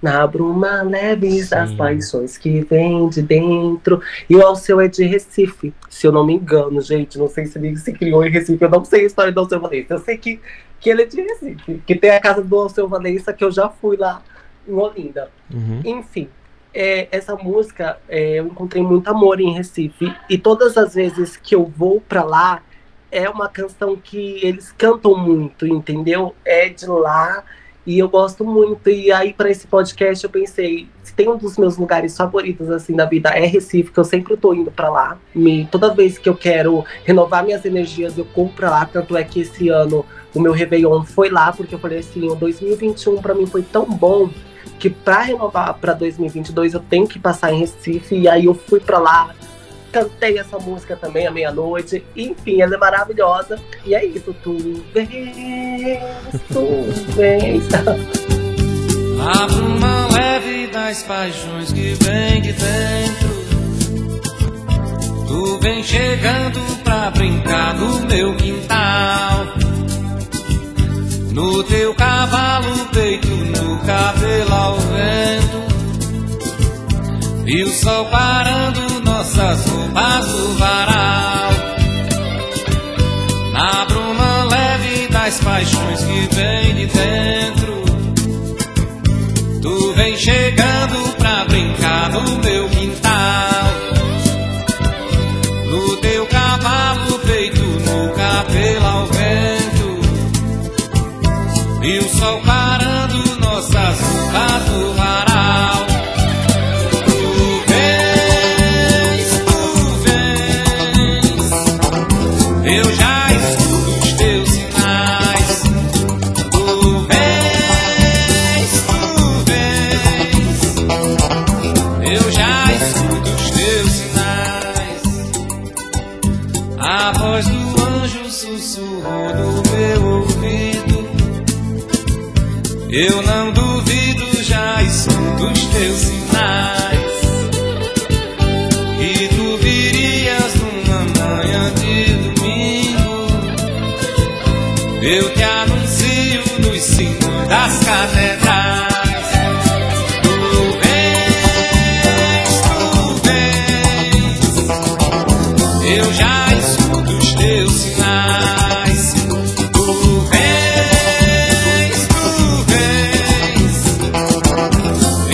Na 0.00 0.26
bruma 0.26 0.82
leves 0.82 1.48
Sim. 1.48 1.76
paixões 1.76 2.36
que 2.36 2.60
vem 2.60 3.08
de 3.08 3.22
dentro. 3.22 4.00
E 4.28 4.36
o 4.36 4.42
Alceu 4.42 4.80
é 4.80 4.88
de 4.88 5.04
Recife, 5.04 5.72
se 5.88 6.06
eu 6.06 6.12
não 6.12 6.24
me 6.24 6.34
engano, 6.34 6.80
gente. 6.80 7.18
Não 7.18 7.28
sei 7.28 7.46
se 7.46 7.58
ele 7.58 7.76
se 7.76 7.92
criou 7.92 8.24
em 8.24 8.30
Recife, 8.30 8.62
eu 8.62 8.70
não 8.70 8.84
sei 8.84 9.02
a 9.02 9.06
história 9.06 9.32
do 9.32 9.40
Alceu 9.40 9.60
Valença. 9.60 9.94
Eu 9.94 9.98
sei 9.98 10.18
que, 10.18 10.40
que 10.78 10.90
ele 10.90 11.02
é 11.02 11.06
de 11.06 11.20
Recife, 11.20 11.82
que 11.86 11.94
tem 11.94 12.10
a 12.10 12.20
casa 12.20 12.42
do 12.42 12.56
Alceu 12.56 12.86
Valença, 12.86 13.32
que 13.32 13.44
eu 13.44 13.50
já 13.50 13.68
fui 13.68 13.96
lá 13.96 14.22
em 14.68 14.74
Olinda. 14.74 15.30
Uhum. 15.52 15.80
Enfim, 15.84 16.28
é, 16.74 17.08
essa 17.10 17.34
música 17.34 17.98
é, 18.06 18.38
eu 18.38 18.46
encontrei 18.46 18.82
muito 18.82 19.08
amor 19.08 19.40
em 19.40 19.54
Recife 19.54 20.14
e 20.28 20.36
todas 20.36 20.76
as 20.76 20.94
vezes 20.94 21.36
que 21.36 21.54
eu 21.54 21.64
vou 21.64 22.02
pra 22.02 22.22
lá 22.22 22.62
é 23.10 23.30
uma 23.30 23.48
canção 23.48 23.96
que 23.96 24.44
eles 24.44 24.72
cantam 24.72 25.16
muito, 25.16 25.66
entendeu? 25.66 26.34
É 26.44 26.68
de 26.68 26.86
lá 26.86 27.42
e 27.86 27.98
eu 27.98 28.08
gosto 28.08 28.44
muito. 28.44 28.90
E 28.90 29.12
aí 29.12 29.32
para 29.32 29.50
esse 29.50 29.66
podcast 29.66 30.24
eu 30.24 30.30
pensei, 30.30 30.88
se 31.02 31.14
tem 31.14 31.28
um 31.28 31.36
dos 31.36 31.56
meus 31.56 31.76
lugares 31.76 32.16
favoritos 32.16 32.70
assim 32.70 32.94
da 32.94 33.04
vida 33.04 33.30
é 33.30 33.46
Recife, 33.46 33.92
que 33.92 33.98
eu 33.98 34.04
sempre 34.04 34.36
tô 34.36 34.52
indo 34.52 34.70
pra 34.70 34.90
lá. 34.90 35.18
Me, 35.34 35.66
toda 35.70 35.94
vez 35.94 36.18
que 36.18 36.28
eu 36.28 36.36
quero 36.36 36.84
renovar 37.04 37.44
minhas 37.44 37.64
energias 37.64 38.18
eu 38.18 38.24
corro 38.24 38.52
pra 38.54 38.70
lá, 38.70 38.84
tanto 38.84 39.16
é 39.16 39.22
que 39.22 39.40
esse 39.40 39.68
ano 39.68 40.04
o 40.34 40.40
meu 40.40 40.52
Réveillon 40.52 41.04
foi 41.04 41.30
lá, 41.30 41.52
porque 41.52 41.74
eu 41.74 41.78
falei 41.78 41.98
assim, 41.98 42.28
o 42.28 42.34
2021 42.34 43.22
pra 43.22 43.34
mim 43.34 43.46
foi 43.46 43.62
tão 43.62 43.86
bom 43.86 44.28
que 44.78 44.90
para 44.90 45.22
renovar 45.22 45.74
para 45.74 45.94
2022 45.94 46.74
eu 46.74 46.80
tenho 46.80 47.06
que 47.06 47.18
passar 47.18 47.52
em 47.52 47.60
Recife 47.60 48.14
e 48.14 48.28
aí 48.28 48.44
eu 48.44 48.54
fui 48.54 48.80
para 48.80 48.98
lá, 48.98 49.34
cantei 49.96 50.38
essa 50.38 50.58
música 50.58 50.94
também 50.94 51.26
à 51.26 51.30
meia-noite, 51.30 52.04
enfim, 52.14 52.60
ela 52.60 52.74
é 52.74 52.78
maravilhosa 52.78 53.58
e 53.82 53.94
é 53.94 54.04
isso, 54.04 54.34
tu 54.42 54.54
vês, 54.92 55.08
tu 56.52 57.12
vês. 57.14 57.64
A 59.18 59.46
bruma 59.46 60.08
leve 60.12 60.66
das 60.66 61.02
paixões 61.02 61.72
que 61.72 61.94
vem 61.94 62.42
de 62.42 62.52
dentro. 62.52 63.36
Tu 65.26 65.58
vem 65.60 65.82
chegando 65.82 66.60
pra 66.84 67.10
brincar 67.10 67.74
no 67.76 68.00
meu 68.00 68.36
quintal. 68.36 69.46
No 71.32 71.64
teu 71.64 71.94
cavalo 71.94 72.86
peito, 72.92 73.28
no 73.28 73.78
cabelo 73.86 74.52
ao 74.52 74.74
vento. 74.74 75.75
E 77.48 77.62
o 77.62 77.68
sol 77.68 78.06
parando 78.06 79.00
nossas 79.04 79.66
roupas 79.66 80.26
no 80.26 80.54
varal. 80.54 81.50
Na 83.52 83.84
bruma 83.84 84.44
leve 84.50 85.06
das 85.08 85.38
paixões 85.38 86.00
que 86.00 86.34
vem 86.34 86.74
de 86.74 86.86
dentro. 86.86 87.84
Tu 89.62 89.92
vem 89.94 90.16
chegando 90.16 91.05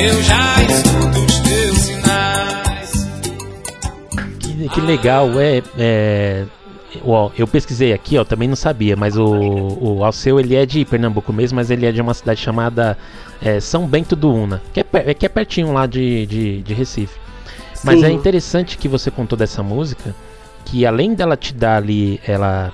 eu 0.05 0.23
já 0.23 0.63
escuto 0.63 1.19
os 1.21 1.39
teus 1.41 1.79
sinais. 1.79 2.93
Que, 4.41 4.69
que 4.69 4.81
legal, 4.81 5.29
é, 5.39 5.63
é, 5.79 6.45
ó, 7.05 7.31
eu 7.39 7.47
pesquisei 7.47 7.93
aqui, 7.93 8.19
ó, 8.19 8.25
também 8.25 8.49
não 8.49 8.57
sabia, 8.57 8.97
mas 8.97 9.17
o, 9.17 9.25
o 9.25 10.05
Alceu 10.05 10.41
ele 10.41 10.57
é 10.57 10.67
de 10.67 10.85
Pernambuco 10.85 11.33
mesmo, 11.33 11.57
mas 11.57 11.71
ele 11.71 11.87
é 11.87 11.93
de 11.93 12.01
uma 12.01 12.15
cidade 12.15 12.41
chamada 12.41 12.99
é, 13.41 13.61
São 13.61 13.87
Bento 13.87 14.17
do 14.17 14.33
Una, 14.33 14.61
que 14.73 14.81
é, 14.81 14.87
é 14.93 15.15
que 15.15 15.25
é 15.25 15.29
pertinho 15.29 15.73
lá 15.73 15.87
de, 15.87 16.27
de, 16.27 16.63
de 16.63 16.75
Recife. 16.75 17.21
Mas 17.85 18.01
Sim. 18.01 18.07
é 18.07 18.11
interessante 18.11 18.79
que 18.79 18.89
você 18.89 19.11
contou 19.11 19.39
dessa 19.39 19.63
música, 19.63 20.15
que 20.65 20.85
além 20.85 21.15
dela 21.15 21.37
te 21.37 21.55
dar 21.55 21.77
ali, 21.77 22.21
ela 22.27 22.73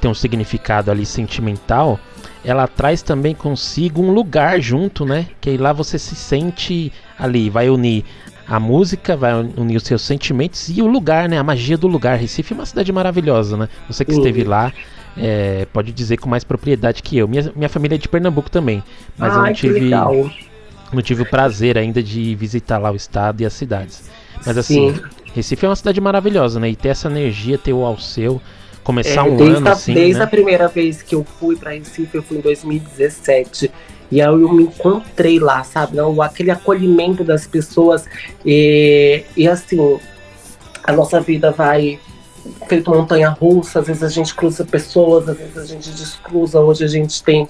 tem 0.00 0.10
um 0.10 0.14
significado 0.14 0.90
ali 0.90 1.04
sentimental, 1.04 2.00
ela 2.44 2.66
traz 2.66 3.02
também 3.02 3.34
consigo 3.34 4.02
um 4.02 4.12
lugar 4.12 4.60
junto, 4.60 5.04
né? 5.04 5.26
Que 5.40 5.50
aí 5.50 5.56
lá 5.56 5.72
você 5.72 5.98
se 5.98 6.14
sente 6.14 6.92
ali, 7.18 7.50
vai 7.50 7.68
unir 7.68 8.04
a 8.46 8.58
música, 8.58 9.16
vai 9.16 9.32
unir 9.34 9.76
os 9.76 9.84
seus 9.84 10.02
sentimentos 10.02 10.68
e 10.68 10.82
o 10.82 10.86
lugar, 10.86 11.28
né? 11.28 11.38
A 11.38 11.42
magia 11.42 11.76
do 11.78 11.86
lugar. 11.86 12.18
Recife 12.18 12.52
é 12.52 12.56
uma 12.56 12.66
cidade 12.66 12.90
maravilhosa, 12.92 13.56
né? 13.56 13.68
Você 13.88 14.04
que 14.04 14.12
esteve 14.12 14.42
lá 14.42 14.72
é, 15.16 15.66
pode 15.72 15.92
dizer 15.92 16.16
com 16.16 16.28
mais 16.28 16.44
propriedade 16.44 17.02
que 17.02 17.16
eu. 17.16 17.28
Minha, 17.28 17.52
minha 17.54 17.68
família 17.68 17.94
é 17.94 17.98
de 17.98 18.08
Pernambuco 18.08 18.50
também, 18.50 18.82
mas 19.16 19.34
eu 19.34 19.40
Ai, 19.40 19.48
não 19.48 19.54
que 19.54 19.60
tive, 19.60 19.90
não 20.92 21.02
tive 21.02 21.22
o 21.22 21.26
prazer 21.26 21.78
ainda 21.78 22.02
de 22.02 22.34
visitar 22.34 22.78
lá 22.78 22.90
o 22.90 22.96
estado 22.96 23.40
e 23.40 23.46
as 23.46 23.52
cidades. 23.52 24.10
Mas 24.44 24.56
assim, 24.56 24.94
Sim. 24.94 25.02
Recife 25.34 25.64
é 25.64 25.68
uma 25.68 25.76
cidade 25.76 26.00
maravilhosa, 26.00 26.58
né? 26.58 26.70
E 26.70 26.76
ter 26.76 26.88
essa 26.88 27.08
energia, 27.08 27.58
ter 27.58 27.72
o 27.72 27.84
Alceu, 27.84 28.40
começar 28.90 29.20
É, 29.20 29.22
um 29.22 29.36
desde 29.36 29.56
ano 29.56 29.68
a, 29.68 29.72
assim, 29.72 29.94
desde 29.94 30.18
né? 30.18 30.24
a 30.24 30.26
primeira 30.26 30.68
vez 30.68 31.02
que 31.02 31.14
eu 31.14 31.24
fui 31.38 31.56
pra 31.56 31.70
Recife, 31.70 32.16
eu 32.16 32.22
fui 32.22 32.38
em 32.38 32.40
2017. 32.40 33.70
E 34.10 34.20
aí 34.20 34.26
eu 34.26 34.52
me 34.52 34.64
encontrei 34.64 35.38
lá, 35.38 35.62
sabe? 35.62 35.96
Não, 35.96 36.20
aquele 36.20 36.50
acolhimento 36.50 37.22
das 37.22 37.46
pessoas. 37.46 38.06
E, 38.44 39.22
e 39.36 39.46
assim, 39.46 39.98
a 40.82 40.92
nossa 40.92 41.20
vida 41.20 41.52
vai 41.52 42.00
feito 42.66 42.90
montanha 42.90 43.28
russa, 43.28 43.80
às 43.80 43.86
vezes 43.86 44.02
a 44.02 44.08
gente 44.08 44.34
cruza 44.34 44.64
pessoas, 44.64 45.28
às 45.28 45.36
vezes 45.36 45.56
a 45.56 45.64
gente 45.64 45.90
descruza. 45.90 46.60
Hoje 46.60 46.84
a 46.84 46.88
gente 46.88 47.22
tem 47.22 47.48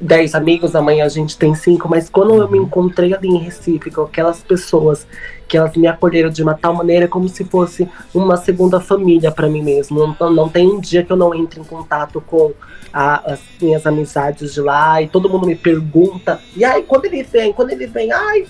10 0.00 0.34
amigos, 0.34 0.76
amanhã 0.76 1.04
a 1.04 1.08
gente 1.08 1.36
tem 1.36 1.54
5, 1.54 1.88
mas 1.88 2.08
quando 2.08 2.34
eu 2.34 2.48
me 2.50 2.58
encontrei 2.58 3.14
ali 3.14 3.28
em 3.28 3.38
Recife 3.38 3.90
com 3.90 4.02
aquelas 4.02 4.40
pessoas 4.40 5.06
que 5.48 5.56
elas 5.56 5.76
me 5.76 5.86
acolheram 5.86 6.28
de 6.30 6.42
uma 6.42 6.54
tal 6.54 6.74
maneira 6.74 7.06
como 7.06 7.28
se 7.28 7.44
fosse 7.44 7.88
uma 8.14 8.36
segunda 8.36 8.80
família 8.80 9.30
para 9.30 9.48
mim 9.48 9.62
mesmo. 9.62 10.16
Não, 10.18 10.30
não 10.30 10.48
tem 10.48 10.66
um 10.66 10.80
dia 10.80 11.04
que 11.04 11.12
eu 11.12 11.16
não 11.16 11.32
entre 11.34 11.60
em 11.60 11.64
contato 11.64 12.20
com 12.20 12.52
a- 12.92 13.32
as 13.32 13.40
minhas 13.60 13.86
amizades 13.86 14.54
de 14.54 14.60
lá 14.60 15.00
e 15.00 15.06
todo 15.08 15.28
mundo 15.30 15.46
me 15.46 15.54
pergunta. 15.54 16.40
E 16.56 16.64
aí, 16.64 16.82
quando 16.82 17.04
ele 17.04 17.22
vem? 17.22 17.52
Quando 17.52 17.70
ele 17.70 17.86
vem? 17.86 18.10
Ai, 18.10 18.44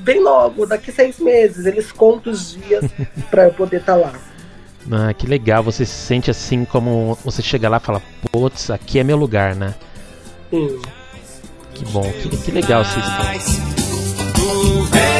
vem 0.00 0.22
logo, 0.22 0.64
daqui 0.66 0.90
seis 0.90 1.18
meses. 1.18 1.66
Eles 1.66 1.92
contam 1.92 2.32
os 2.32 2.52
dias 2.56 2.84
para 3.30 3.44
eu 3.44 3.52
poder 3.52 3.80
estar 3.80 3.96
lá. 3.96 4.12
Ah, 4.90 5.12
que 5.12 5.26
legal, 5.26 5.62
você 5.62 5.84
se 5.84 5.92
sente 5.92 6.30
assim 6.30 6.64
como 6.64 7.18
você 7.22 7.42
chega 7.42 7.68
lá 7.68 7.76
e 7.76 7.80
fala, 7.80 8.00
putz, 8.32 8.70
aqui 8.70 8.98
é 8.98 9.04
meu 9.04 9.18
lugar, 9.18 9.54
né? 9.54 9.74
Sim. 10.48 10.80
Que 11.74 11.84
bom, 11.86 12.10
que, 12.22 12.28
que 12.38 12.50
legal 12.50 12.82
vocês 12.84 13.04
estão. 13.06 15.17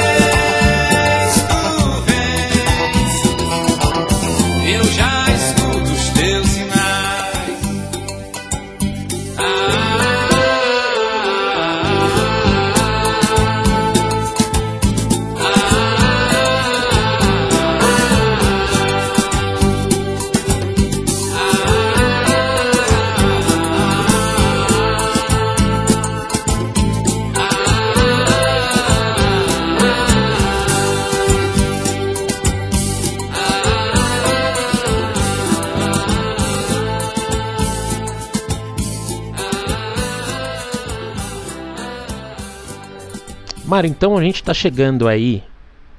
Mário, 43.68 43.86
então 43.86 44.16
a 44.16 44.22
gente 44.22 44.42
tá 44.42 44.54
chegando 44.54 45.06
aí 45.06 45.44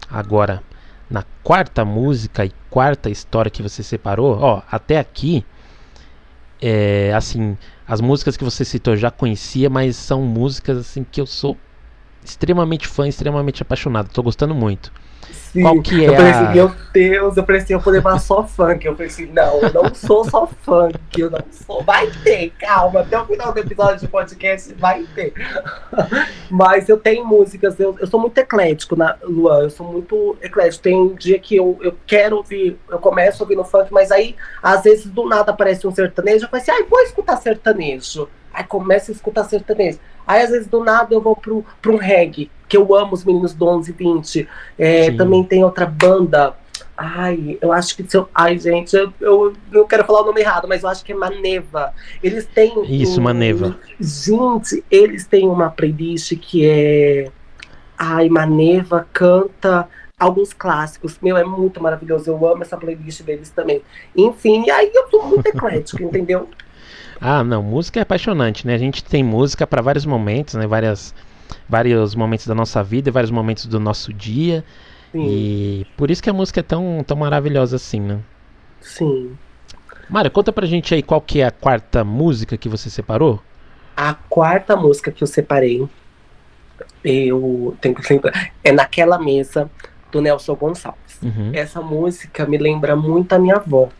agora 0.09 0.63
na 1.07 1.23
quarta 1.43 1.85
música 1.85 2.43
e 2.43 2.51
quarta 2.67 3.11
história 3.11 3.51
que 3.51 3.61
você 3.61 3.83
separou. 3.83 4.39
Ó, 4.39 4.63
até 4.71 4.97
aqui, 4.97 5.45
é, 6.59 7.13
assim, 7.13 7.55
as 7.87 8.01
músicas 8.01 8.35
que 8.35 8.43
você 8.43 8.65
citou 8.65 8.95
eu 8.95 8.97
já 8.97 9.11
conhecia, 9.11 9.69
mas 9.69 9.95
são 9.97 10.23
músicas 10.23 10.79
assim 10.79 11.03
que 11.03 11.21
eu 11.21 11.27
sou 11.27 11.55
extremamente 12.25 12.87
fã, 12.87 13.07
extremamente 13.07 13.61
apaixonado. 13.61 14.09
Tô 14.09 14.23
gostando 14.23 14.55
muito. 14.55 14.91
Qual 15.61 15.81
que 15.81 16.03
eu 16.03 16.13
é 16.13 16.15
falei 16.15 16.31
a- 16.31 16.41
assim, 16.41 16.53
meu 16.53 16.71
Deus, 16.93 17.37
eu 17.37 17.43
pensei, 17.43 17.75
eu 17.75 17.79
vou 17.79 17.93
levar 17.93 18.19
só 18.19 18.43
funk. 18.43 18.85
Eu 18.85 18.93
falei 18.93 19.07
assim, 19.07 19.25
não, 19.27 19.61
eu 19.61 19.73
não 19.73 19.93
sou 19.95 20.23
só 20.23 20.47
funk, 20.47 20.99
eu 21.17 21.29
não 21.29 21.43
sou. 21.51 21.83
Vai 21.83 22.07
ter, 22.23 22.51
calma, 22.59 23.01
até 23.01 23.19
o 23.19 23.25
final 23.25 23.51
do 23.51 23.59
episódio 23.59 23.99
de 23.99 24.07
podcast 24.07 24.73
vai 24.75 25.03
ter. 25.15 25.33
Mas 26.49 26.89
eu 26.89 26.97
tenho 26.97 27.25
músicas, 27.25 27.79
eu, 27.79 27.95
eu 27.99 28.07
sou 28.07 28.19
muito 28.19 28.37
eclético, 28.37 28.95
na, 28.95 29.15
Luan, 29.23 29.63
eu 29.63 29.69
sou 29.69 29.85
muito 29.85 30.37
eclético. 30.41 30.83
Tem 30.83 31.15
dia 31.15 31.39
que 31.39 31.55
eu, 31.55 31.77
eu 31.81 31.95
quero 32.05 32.37
ouvir, 32.37 32.77
eu 32.89 32.99
começo 32.99 33.43
ouvindo 33.43 33.63
funk, 33.63 33.91
mas 33.91 34.11
aí, 34.11 34.35
às 34.61 34.83
vezes, 34.83 35.05
do 35.05 35.27
nada 35.27 35.51
aparece 35.51 35.87
um 35.87 35.91
sertanejo, 35.91 36.45
eu 36.45 36.49
falo 36.49 36.61
assim, 36.61 36.71
ai, 36.71 36.83
vou 36.83 36.99
escutar 37.01 37.37
sertanejo. 37.37 38.27
Aí 38.53 38.63
começo 38.63 39.11
a 39.11 39.13
escutar 39.13 39.43
sertanejo. 39.43 39.99
Aí, 40.25 40.41
às 40.41 40.49
vezes, 40.49 40.67
do 40.67 40.83
nada, 40.83 41.13
eu 41.13 41.21
vou 41.21 41.35
pro, 41.35 41.63
pro 41.81 41.93
um 41.93 41.97
reggae, 41.97 42.49
que 42.69 42.77
eu 42.77 42.95
amo 42.95 43.13
os 43.13 43.25
meninos 43.25 43.53
do 43.53 43.67
11 43.67 43.89
e 43.91 43.93
20. 43.93 44.47
É, 44.77 45.11
também 45.11 45.43
tem 45.43 45.63
outra 45.63 45.85
banda. 45.85 46.53
Ai, 46.95 47.57
eu 47.61 47.71
acho 47.73 47.95
que 47.95 48.03
se 48.09 48.15
eu. 48.15 48.29
Ai, 48.35 48.59
gente, 48.59 48.95
eu, 48.95 49.11
eu 49.19 49.53
não 49.71 49.87
quero 49.87 50.05
falar 50.05 50.21
o 50.21 50.25
nome 50.25 50.41
errado, 50.41 50.67
mas 50.67 50.83
eu 50.83 50.89
acho 50.89 51.03
que 51.03 51.11
é 51.11 51.15
Maneva. 51.15 51.93
Eles 52.21 52.45
têm. 52.45 52.73
Isso, 53.01 53.19
um- 53.19 53.23
Maneva. 53.23 53.75
Gente, 53.99 54.83
eles 54.91 55.25
têm 55.25 55.47
uma 55.47 55.69
playlist 55.69 56.37
que 56.37 56.65
é. 56.65 57.31
Ai, 57.97 58.29
Maneva 58.29 59.07
canta 59.11 59.87
alguns 60.19 60.51
clássicos. 60.53 61.17
Meu, 61.21 61.37
é 61.37 61.43
muito 61.43 61.81
maravilhoso. 61.81 62.29
Eu 62.29 62.45
amo 62.47 62.61
essa 62.63 62.75
playlist 62.77 63.21
deles 63.23 63.49
também. 63.49 63.81
Enfim, 64.15 64.65
e 64.67 64.71
aí 64.71 64.91
eu 64.93 65.09
sou 65.09 65.25
muito 65.25 65.47
eclético, 65.47 66.03
entendeu? 66.03 66.49
Ah, 67.21 67.43
não, 67.43 67.61
música 67.63 67.99
é 67.99 68.03
apaixonante, 68.03 68.65
né? 68.67 68.73
A 68.75 68.77
gente 68.77 69.03
tem 69.03 69.23
música 69.23 69.65
para 69.67 69.81
vários 69.81 70.05
momentos, 70.05 70.53
né? 70.55 70.65
Várias, 70.67 71.13
vários 71.67 72.15
momentos 72.15 72.47
da 72.47 72.55
nossa 72.55 72.83
vida, 72.83 73.11
vários 73.11 73.31
momentos 73.31 73.65
do 73.65 73.79
nosso 73.79 74.13
dia. 74.13 74.65
Sim, 75.11 75.49
E 75.77 75.85
por 75.97 76.11
isso 76.11 76.21
que 76.23 76.29
a 76.29 76.33
música 76.33 76.59
é 76.61 76.63
tão, 76.63 77.03
tão 77.05 77.17
maravilhosa 77.17 77.75
assim, 77.77 77.99
né? 78.01 78.23
sim. 78.81 79.37
Mário, 80.07 80.31
conta 80.31 80.51
pra 80.51 80.65
gente 80.65 80.93
aí 80.93 81.03
qual 81.03 81.21
que 81.21 81.39
é 81.41 81.45
a 81.45 81.51
quarta 81.51 82.03
música 82.03 82.57
que 82.57 82.67
você 82.69 82.89
separou. 82.89 83.45
A 83.95 84.13
quarta 84.15 84.75
música 84.75 85.11
que 85.11 85.23
eu 85.23 85.27
separei, 85.27 85.87
eu 87.03 87.77
tenho 87.81 87.95
que 87.95 88.13
lembrar, 88.13 88.33
é 88.63 88.71
Naquela 88.71 89.19
Mesa, 89.19 89.69
do 90.11 90.21
Nelson 90.21 90.55
Gonçalves. 90.55 91.19
Uhum. 91.21 91.51
Essa 91.53 91.81
música 91.81 92.45
me 92.45 92.57
lembra 92.57 92.95
muito 92.95 93.33
a 93.33 93.39
minha 93.39 93.57
avó, 93.57 93.93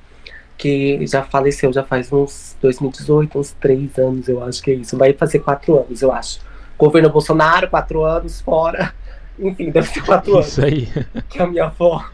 que 0.57 1.05
já 1.07 1.23
faleceu 1.23 1.73
já 1.73 1.83
faz 1.85 2.11
uns 2.11 2.57
2018, 2.61 3.39
uns 3.39 3.53
três 3.53 3.97
anos, 3.97 4.27
eu 4.27 4.43
acho 4.43 4.61
que 4.63 4.71
é 4.71 4.75
isso. 4.75 4.97
Vai 4.97 5.13
fazer 5.13 5.39
quatro 5.39 5.77
anos, 5.79 6.01
eu 6.01 6.11
acho. 6.11 6.41
Governo 6.79 7.09
Bolsonaro, 7.09 7.69
quatro 7.69 8.03
anos 8.05 8.39
fora. 8.39 8.93
Enfim, 9.37 9.69
deve 9.69 9.87
ser 9.89 10.01
quatro 10.01 10.33
anos 10.33 10.47
Isso 10.47 10.63
aí. 10.63 10.87
que 11.29 11.41
a 11.41 11.45
minha 11.45 11.65
avó 11.65 12.05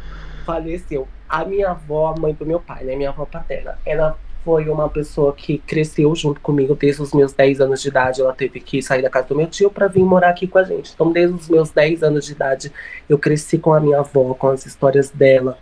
faleceu. 0.43 1.07
A 1.29 1.45
minha 1.45 1.69
avó, 1.69 2.13
a 2.15 2.19
mãe 2.19 2.33
do 2.33 2.45
meu 2.45 2.59
pai, 2.59 2.83
né? 2.83 2.95
Minha 2.95 3.09
avó 3.09 3.25
paterna, 3.25 3.77
ela 3.85 4.17
foi 4.43 4.67
uma 4.69 4.89
pessoa 4.89 5.33
que 5.33 5.59
cresceu 5.59 6.15
junto 6.15 6.39
comigo 6.39 6.75
desde 6.75 7.01
os 7.01 7.13
meus 7.13 7.31
10 7.33 7.61
anos 7.61 7.81
de 7.81 7.89
idade. 7.89 8.21
Ela 8.21 8.33
teve 8.33 8.59
que 8.59 8.81
sair 8.81 9.03
da 9.03 9.09
casa 9.09 9.27
do 9.27 9.35
meu 9.35 9.47
tio 9.47 9.69
para 9.69 9.87
vir 9.87 10.03
morar 10.03 10.29
aqui 10.29 10.47
com 10.47 10.57
a 10.57 10.63
gente. 10.63 10.91
Então, 10.93 11.11
desde 11.11 11.35
os 11.35 11.47
meus 11.47 11.69
10 11.69 12.03
anos 12.03 12.25
de 12.25 12.31
idade, 12.31 12.71
eu 13.07 13.17
cresci 13.17 13.57
com 13.59 13.73
a 13.73 13.79
minha 13.79 13.99
avó, 13.99 14.33
com 14.33 14.49
as 14.49 14.65
histórias 14.65 15.11
dela. 15.11 15.57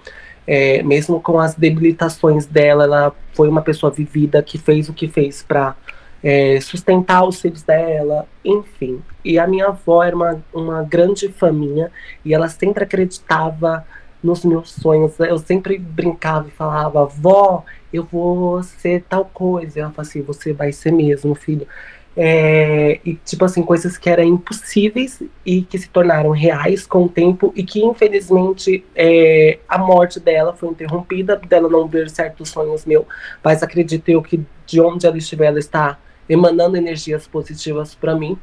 É, 0.46 0.84
mesmo 0.84 1.22
com 1.22 1.40
as 1.40 1.56
debilitações 1.56 2.46
dela, 2.46 2.84
ela 2.84 3.16
foi 3.34 3.48
uma 3.48 3.62
pessoa 3.62 3.92
vivida 3.92 4.44
que 4.44 4.58
fez 4.58 4.90
o 4.90 4.94
que 4.94 5.08
fez 5.08 5.42
para 5.42 5.76
é, 6.24 6.60
sustentar 6.62 7.28
os 7.28 7.42
filhos 7.42 7.64
dela, 7.64 8.28
enfim. 8.46 9.02
E 9.26 9.38
a 9.38 9.46
minha 9.46 9.68
avó 9.68 10.02
era 10.02 10.16
uma, 10.16 10.44
uma 10.54 10.84
grande 10.84 11.28
faminha 11.28 11.92
e 12.24 12.34
ela 12.34 12.48
sempre 12.48 12.84
acreditava 12.84 13.86
nos 14.24 14.46
meus 14.46 14.72
sonhos. 14.72 15.20
Eu 15.20 15.38
sempre 15.38 15.78
brincava 15.78 16.48
e 16.48 16.52
falava, 16.52 17.06
vó, 17.06 17.66
eu 17.92 18.08
vou 18.10 18.64
ser 18.64 19.04
tal 19.10 19.26
coisa. 19.26 19.82
Ela 19.82 19.90
falava 19.90 20.02
assim, 20.10 20.22
você 20.22 20.54
vai 20.54 20.72
ser 20.72 20.92
mesmo, 20.92 21.36
filho. 21.36 21.68
É, 22.16 23.00
e 23.04 23.16
tipo 23.16 23.44
assim, 23.44 23.64
coisas 23.64 23.98
que 23.98 24.08
eram 24.08 24.24
impossíveis 24.24 25.22
e 25.44 25.64
que 25.64 25.80
se 25.80 25.90
tornaram 25.90 26.30
reais 26.30 26.86
com 26.86 27.06
o 27.06 27.10
tempo 27.10 27.52
e 27.56 27.64
que 27.64 27.84
infelizmente 27.84 28.86
é, 28.96 29.58
a 29.68 29.80
morte 29.80 30.20
dela 30.20 30.54
foi 30.54 30.70
interrompida, 30.70 31.36
dela 31.36 31.68
não 31.68 31.88
ver 31.88 32.12
certos 32.12 32.50
sonhos 32.50 32.86
meus, 32.86 33.06
mas 33.44 33.64
acredito 33.64 34.08
eu 34.10 34.22
que 34.22 34.46
de 34.68 34.80
onde 34.80 35.08
ela 35.08 35.18
estiver, 35.18 35.48
ela 35.48 35.58
está 35.58 35.98
emanando 36.28 36.78
energias 36.78 37.28
positivas 37.28 37.96
para 37.96 38.16
mim 38.16 38.38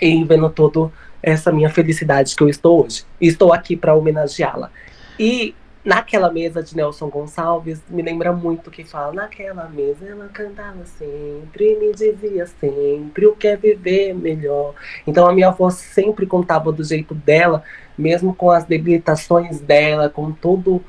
e 0.00 0.24
vendo 0.24 0.48
toda 0.50 0.90
essa 1.22 1.50
minha 1.50 1.70
felicidade 1.70 2.36
que 2.36 2.42
eu 2.42 2.48
estou 2.48 2.84
hoje. 2.84 3.04
E 3.20 3.26
estou 3.26 3.52
aqui 3.52 3.76
para 3.76 3.94
homenageá-la. 3.94 4.70
E 5.18 5.54
naquela 5.86 6.32
mesa 6.32 6.62
de 6.62 6.76
Nelson 6.76 7.08
Gonçalves, 7.08 7.80
me 7.88 8.02
lembra 8.02 8.32
muito 8.32 8.72
que 8.72 8.82
fala, 8.82 9.12
naquela 9.12 9.68
mesa 9.68 10.04
ela 10.04 10.28
cantava 10.28 10.84
sempre, 10.84 11.76
me 11.76 11.92
dizia 11.92 12.44
sempre 12.44 13.26
o 13.26 13.36
que 13.36 13.46
é 13.46 13.56
viver 13.56 14.12
melhor. 14.12 14.74
Então 15.06 15.26
a 15.26 15.32
minha 15.32 15.48
avó 15.48 15.70
sempre 15.70 16.26
contava 16.26 16.72
do 16.72 16.82
jeito 16.82 17.14
dela, 17.14 17.62
mesmo 17.96 18.34
com 18.34 18.50
as 18.50 18.64
debilitações 18.64 19.60
dela, 19.60 20.10
com 20.10 20.32
todo 20.32 20.82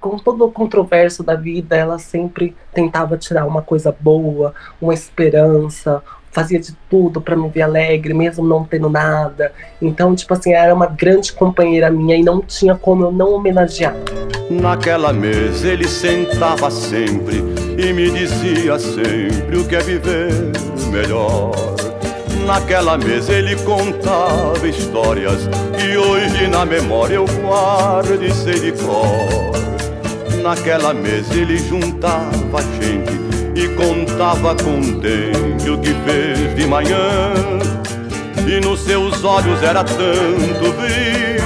com 0.00 0.18
todo 0.18 0.44
o 0.44 0.52
controverso 0.52 1.22
da 1.22 1.34
vida, 1.34 1.76
ela 1.76 1.98
sempre 1.98 2.54
tentava 2.72 3.16
tirar 3.16 3.46
uma 3.46 3.62
coisa 3.62 3.94
boa, 4.00 4.54
uma 4.80 4.94
esperança, 4.94 6.02
fazia 6.30 6.60
de 6.60 6.72
tudo 6.88 7.20
para 7.20 7.36
me 7.36 7.48
ver 7.48 7.62
alegre, 7.62 8.14
mesmo 8.14 8.46
não 8.46 8.64
tendo 8.64 8.88
nada. 8.88 9.52
Então, 9.80 10.14
tipo 10.14 10.32
assim, 10.34 10.52
era 10.52 10.74
uma 10.74 10.86
grande 10.86 11.32
companheira 11.32 11.90
minha 11.90 12.16
e 12.16 12.22
não 12.22 12.40
tinha 12.40 12.74
como 12.74 13.04
eu 13.04 13.12
não 13.12 13.32
homenagear. 13.34 13.94
Naquela 14.50 15.12
mesa 15.12 15.68
ele 15.68 15.86
sentava 15.86 16.70
sempre 16.70 17.42
e 17.76 17.92
me 17.92 18.10
dizia 18.10 18.78
sempre 18.78 19.58
o 19.58 19.66
que 19.66 19.76
é 19.76 19.80
viver 19.80 20.32
melhor. 20.90 21.52
Naquela 22.46 22.96
mesa 22.96 23.32
ele 23.32 23.56
contava 23.56 24.66
histórias 24.66 25.46
que 25.76 25.98
hoje 25.98 26.46
na 26.46 26.64
memória 26.64 27.16
eu 27.16 27.26
guardo 27.42 28.24
e 28.24 28.32
sei 28.32 28.58
de 28.58 28.72
cor. 28.72 29.57
Naquela 30.42 30.94
mesa 30.94 31.34
ele 31.34 31.58
juntava 31.58 32.62
gente 32.80 33.18
e 33.54 33.68
contava 33.74 34.54
contente 34.54 35.68
o 35.68 35.78
que 35.78 35.94
fez 36.04 36.54
de 36.54 36.66
manhã. 36.66 37.32
E 38.46 38.60
nos 38.60 38.80
seus 38.80 39.22
olhos 39.24 39.62
era 39.62 39.84
tanto 39.84 40.72
brilho 40.72 41.38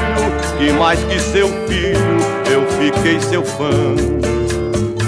que 0.59 0.73
mais 0.73 1.03
que 1.05 1.19
seu 1.19 1.49
filho 1.67 2.33
eu 2.51 2.67
fiquei 2.79 3.21
seu 3.21 3.45
fã. 3.45 3.95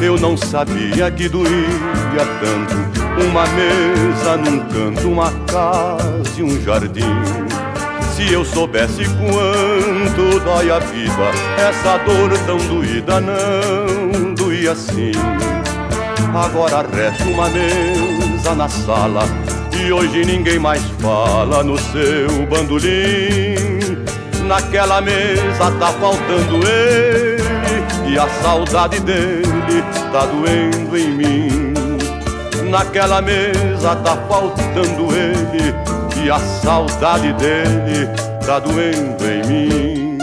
Eu 0.02 0.18
não 0.18 0.36
sabia 0.36 1.10
que 1.10 1.28
doía 1.28 2.24
tanto 2.40 3.24
uma 3.26 3.46
mesa 3.46 4.36
num 4.36 4.60
canto, 4.60 5.08
uma 5.08 5.30
casa 5.46 6.40
e 6.40 6.42
um 6.42 6.60
jardim. 6.62 7.43
Se 8.14 8.32
eu 8.32 8.44
soubesse 8.44 9.02
quanto 9.06 10.38
dói 10.44 10.70
a 10.70 10.78
vida, 10.78 11.32
essa 11.58 11.96
dor 11.98 12.30
tão 12.46 12.58
doída 12.58 13.20
não 13.20 14.34
doía 14.34 14.70
assim. 14.70 15.10
Agora 16.32 16.86
resta 16.94 17.24
uma 17.24 17.48
mesa 17.48 18.54
na 18.54 18.68
sala 18.68 19.24
e 19.76 19.92
hoje 19.92 20.24
ninguém 20.24 20.60
mais 20.60 20.80
fala 21.00 21.64
no 21.64 21.76
seu 21.76 22.46
bandolim. 22.48 23.56
Naquela 24.46 25.00
mesa 25.00 25.72
tá 25.80 25.92
faltando 25.94 26.60
ele 26.68 28.12
e 28.12 28.16
a 28.16 28.28
saudade 28.28 29.00
dele 29.00 29.82
tá 30.12 30.24
doendo 30.26 30.96
em 30.96 31.10
mim. 31.16 31.74
Naquela 32.70 33.20
mesa 33.20 33.96
tá 33.96 34.16
faltando 34.28 35.08
ele 35.16 35.93
a 36.30 36.38
saudade 36.38 37.32
dele 37.34 38.06
tá 38.44 38.58
doendo 38.58 39.24
em 39.24 39.46
mim. 39.46 40.18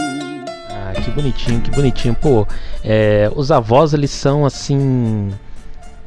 Ah, 0.70 0.92
que 1.00 1.10
bonitinho, 1.10 1.60
que 1.60 1.70
bonitinho. 1.70 2.14
Pô, 2.14 2.46
é, 2.84 3.30
os 3.34 3.50
avós, 3.50 3.92
eles 3.94 4.10
são 4.10 4.44
assim. 4.44 5.30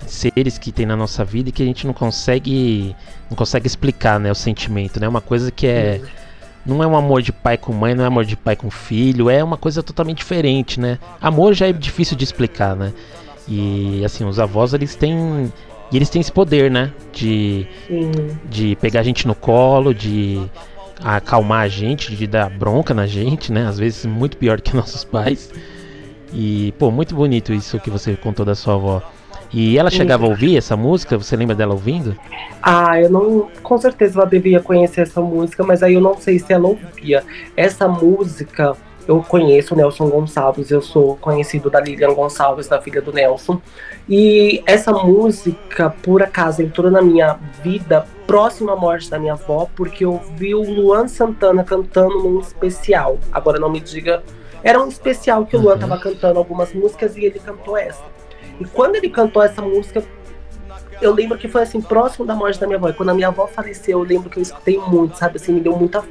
Seres 0.05 0.59
que 0.59 0.71
tem 0.71 0.85
na 0.85 0.95
nossa 0.95 1.25
vida 1.25 1.49
e 1.49 1.51
que 1.51 1.63
a 1.63 1.65
gente 1.65 1.87
não 1.87 1.93
consegue. 1.93 2.95
Não 3.29 3.35
consegue 3.35 3.65
explicar, 3.65 4.19
né? 4.19 4.31
O 4.31 4.35
sentimento, 4.35 4.99
né? 4.99 5.07
Uma 5.07 5.21
coisa 5.21 5.51
que 5.51 5.65
é. 5.65 6.01
Não 6.65 6.81
é 6.81 6.87
um 6.87 6.95
amor 6.95 7.21
de 7.21 7.31
pai 7.31 7.57
com 7.57 7.71
mãe, 7.71 7.93
não 7.93 8.03
é 8.03 8.07
amor 8.07 8.25
de 8.25 8.35
pai 8.35 8.55
com 8.55 8.71
filho, 8.71 9.29
é 9.29 9.43
uma 9.43 9.55
coisa 9.55 9.83
totalmente 9.83 10.17
diferente, 10.17 10.79
né? 10.79 10.97
Amor 11.21 11.53
já 11.53 11.67
é 11.67 11.73
difícil 11.73 12.17
de 12.17 12.23
explicar, 12.23 12.75
né? 12.75 12.91
E 13.47 14.03
assim, 14.03 14.25
os 14.25 14.39
avós 14.39 14.73
eles 14.73 14.95
têm. 14.95 15.51
E 15.91 15.95
eles 15.95 16.09
têm 16.09 16.19
esse 16.19 16.31
poder, 16.31 16.71
né? 16.71 16.91
De, 17.13 17.67
Sim. 17.87 18.11
de 18.49 18.75
pegar 18.77 19.01
a 19.01 19.03
gente 19.03 19.27
no 19.27 19.35
colo, 19.35 19.93
de 19.93 20.41
acalmar 21.03 21.61
a 21.61 21.67
gente, 21.67 22.15
de 22.15 22.25
dar 22.25 22.49
bronca 22.49 22.93
na 22.93 23.05
gente, 23.05 23.51
né? 23.51 23.67
Às 23.67 23.77
vezes 23.77 24.05
muito 24.05 24.37
pior 24.37 24.59
que 24.61 24.75
nossos 24.75 25.03
pais. 25.03 25.51
E, 26.33 26.73
pô, 26.79 26.91
muito 26.91 27.15
bonito 27.15 27.53
isso 27.53 27.79
que 27.79 27.89
você 27.89 28.15
contou 28.15 28.45
da 28.45 28.55
sua 28.55 28.73
avó. 28.73 29.01
E 29.53 29.77
ela 29.77 29.89
chegava 29.89 30.25
a 30.25 30.29
ouvir 30.29 30.57
essa 30.57 30.75
música? 30.75 31.17
Você 31.17 31.35
lembra 31.35 31.55
dela 31.55 31.73
ouvindo? 31.73 32.17
Ah, 32.61 32.99
eu 32.99 33.09
não. 33.09 33.47
Com 33.61 33.77
certeza 33.77 34.19
ela 34.19 34.29
devia 34.29 34.59
conhecer 34.59 35.01
essa 35.01 35.21
música, 35.21 35.63
mas 35.63 35.81
aí 35.81 35.93
eu 35.93 36.01
não 36.01 36.17
sei 36.17 36.39
se 36.39 36.51
ela 36.51 36.67
ouvia. 36.67 37.23
Essa 37.55 37.87
música 37.87 38.75
eu 39.07 39.21
conheço 39.21 39.73
o 39.73 39.77
Nelson 39.77 40.09
Gonçalves, 40.09 40.71
eu 40.71 40.81
sou 40.81 41.15
conhecido 41.17 41.69
da 41.69 41.79
Lilian 41.79 42.13
Gonçalves, 42.13 42.67
da 42.67 42.81
filha 42.81 43.01
do 43.01 43.13
Nelson. 43.13 43.61
E 44.09 44.63
essa 44.65 44.91
música, 44.91 45.89
por 46.01 46.23
acaso, 46.23 46.61
entrou 46.61 46.89
na 46.89 47.01
minha 47.01 47.39
vida 47.63 48.05
próxima 48.25 48.73
à 48.73 48.75
morte 48.75 49.09
da 49.09 49.19
minha 49.19 49.33
avó, 49.33 49.67
porque 49.75 50.05
eu 50.05 50.19
vi 50.35 50.55
o 50.55 50.61
Luan 50.63 51.07
Santana 51.07 51.63
cantando 51.63 52.17
num 52.23 52.39
especial. 52.39 53.19
Agora 53.31 53.59
não 53.59 53.69
me 53.69 53.79
diga. 53.79 54.23
Era 54.63 54.81
um 54.81 54.87
especial 54.87 55.45
que 55.45 55.55
o 55.55 55.59
Luan 55.61 55.73
Uhum. 55.73 55.79
tava 55.79 55.97
cantando 55.99 56.39
algumas 56.39 56.73
músicas 56.73 57.15
e 57.15 57.25
ele 57.25 57.39
cantou 57.39 57.77
essa. 57.77 58.01
E 58.59 58.65
quando 58.65 58.95
ele 58.95 59.09
cantou 59.09 59.43
essa 59.43 59.61
música, 59.61 60.03
eu 61.01 61.13
lembro 61.13 61.37
que 61.37 61.47
foi 61.47 61.61
assim, 61.61 61.81
próximo 61.81 62.25
da 62.25 62.33
morte 62.33 62.59
da 62.59 62.65
minha 62.65 62.77
avó. 62.77 62.89
E 62.89 62.93
quando 62.93 63.09
a 63.09 63.13
minha 63.13 63.27
avó 63.27 63.45
faleceu, 63.45 63.99
eu 63.99 64.05
lembro 64.05 64.29
que 64.29 64.37
eu 64.39 64.41
escutei 64.43 64.77
muito, 64.79 65.17
sabe? 65.17 65.35
Assim, 65.35 65.53
me 65.53 65.59
deu 65.61 65.75
muita 65.75 66.03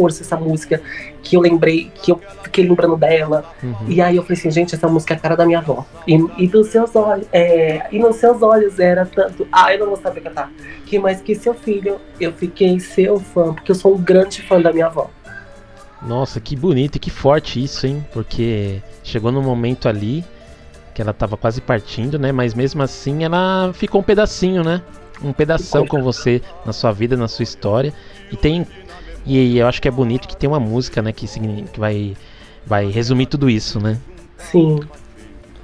força 0.00 0.22
essa 0.22 0.36
música. 0.36 0.80
Que 1.22 1.36
eu 1.36 1.40
lembrei, 1.42 1.90
que 2.02 2.10
eu 2.10 2.20
fiquei 2.42 2.66
lembrando 2.66 2.96
dela. 2.96 3.44
Uhum. 3.62 3.74
E 3.86 4.00
aí 4.00 4.16
eu 4.16 4.22
falei 4.22 4.38
assim, 4.38 4.50
gente, 4.50 4.74
essa 4.74 4.88
música 4.88 5.12
é 5.12 5.16
a 5.16 5.20
cara 5.20 5.36
da 5.36 5.44
minha 5.44 5.58
avó. 5.58 5.84
E, 6.06 6.14
e 6.38 6.46
dos 6.46 6.68
seus 6.68 6.96
olhos, 6.96 7.26
é, 7.32 7.86
e 7.92 7.98
nos 7.98 8.16
seus 8.16 8.40
olhos 8.40 8.78
era 8.78 9.04
tanto. 9.04 9.46
Ah, 9.52 9.74
eu 9.74 9.80
não 9.80 9.88
vou 9.88 9.96
saber 9.96 10.22
cantar. 10.22 10.50
Que 10.86 10.98
mais 10.98 11.20
que 11.20 11.34
seu 11.34 11.52
filho, 11.52 12.00
eu 12.18 12.32
fiquei 12.32 12.80
seu 12.80 13.20
fã, 13.20 13.52
porque 13.52 13.70
eu 13.70 13.74
sou 13.74 13.94
um 13.94 13.98
grande 14.02 14.40
fã 14.40 14.60
da 14.60 14.72
minha 14.72 14.86
avó. 14.86 15.10
Nossa, 16.02 16.40
que 16.40 16.56
bonito 16.56 16.96
e 16.96 16.98
que 16.98 17.10
forte 17.10 17.62
isso, 17.62 17.86
hein? 17.86 18.04
Porque 18.10 18.80
chegou 19.04 19.30
no 19.30 19.42
momento 19.42 19.86
ali 19.86 20.24
que 20.94 21.02
ela 21.02 21.12
tava 21.12 21.36
quase 21.36 21.60
partindo, 21.60 22.18
né? 22.18 22.32
Mas 22.32 22.54
mesmo 22.54 22.82
assim 22.82 23.22
ela 23.24 23.70
ficou 23.74 24.00
um 24.00 24.04
pedacinho, 24.04 24.64
né? 24.64 24.82
Um 25.22 25.32
pedação 25.32 25.86
com 25.86 26.02
você 26.02 26.40
na 26.64 26.72
sua 26.72 26.92
vida, 26.92 27.16
na 27.16 27.28
sua 27.28 27.42
história. 27.42 27.92
E 28.32 28.36
tem. 28.36 28.66
E 29.26 29.58
eu 29.58 29.66
acho 29.66 29.80
que 29.80 29.88
é 29.88 29.90
bonito 29.90 30.26
que 30.26 30.36
tem 30.36 30.48
uma 30.48 30.60
música, 30.60 31.02
né? 31.02 31.12
Que, 31.12 31.26
que 31.26 31.78
vai, 31.78 32.16
vai 32.66 32.90
resumir 32.90 33.26
tudo 33.26 33.48
isso, 33.50 33.80
né? 33.80 33.98
Sim. 34.38 34.80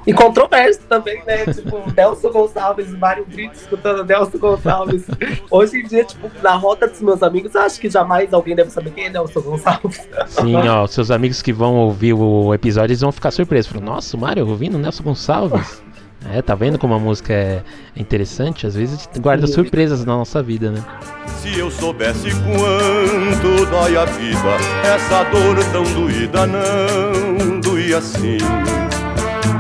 E 0.07 0.13
controverso 0.15 0.81
também, 0.89 1.21
né? 1.27 1.45
Tipo, 1.47 1.83
Nelson 1.97 2.31
Gonçalves, 2.31 2.91
Mário 2.93 3.27
Brito 3.27 3.57
escutando 3.57 4.05
Nelson 4.05 4.39
Gonçalves. 4.39 5.05
Hoje 5.51 5.81
em 5.81 5.87
dia, 5.87 6.05
tipo, 6.05 6.31
na 6.43 6.55
rota 6.55 6.87
dos 6.87 7.03
meus 7.03 7.23
amigos, 7.25 7.55
eu 7.57 7.63
acho 7.63 7.81
que 7.81 7.91
jamais 7.91 8.33
alguém 8.33 8.55
deve 8.55 8.71
saber 8.71 8.91
quem 8.93 9.07
é 9.07 9.11
Nelson 9.11 9.41
Gonçalves. 9.41 10.09
Sim, 10.29 10.55
ó, 10.69 10.87
seus 10.87 11.11
amigos 11.11 11.43
que 11.43 11.53
vão 11.53 11.75
ouvir 11.75 12.13
o 12.13 12.55
episódio, 12.55 12.93
eles 12.93 13.01
vão 13.01 13.11
ficar 13.11 13.33
surpresos. 13.33 13.73
Falam, 13.73 13.85
nossa, 13.85 14.17
o 14.17 14.21
Mário 14.21 14.47
ouvindo 14.49 14.79
Nelson 14.79 15.03
Gonçalves. 15.03 15.83
É, 16.33 16.43
tá 16.43 16.55
vendo 16.55 16.79
como 16.79 16.95
a 16.95 16.99
música 16.99 17.33
é 17.33 17.63
interessante? 17.97 18.67
Às 18.67 18.75
vezes 18.75 19.09
guarda 19.19 19.47
surpresas 19.47 20.05
na 20.05 20.17
nossa 20.17 20.43
vida, 20.43 20.71
né? 20.71 20.83
Se 21.41 21.59
eu 21.59 21.71
soubesse 21.71 22.31
quanto 22.31 23.67
dói 23.71 23.97
a 23.97 24.05
vida, 24.05 24.57
essa 24.85 25.23
dor 25.25 25.57
tão 25.73 25.85
doída 25.95 26.47
não 26.47 27.61
doía 27.61 27.99
assim. 27.99 28.39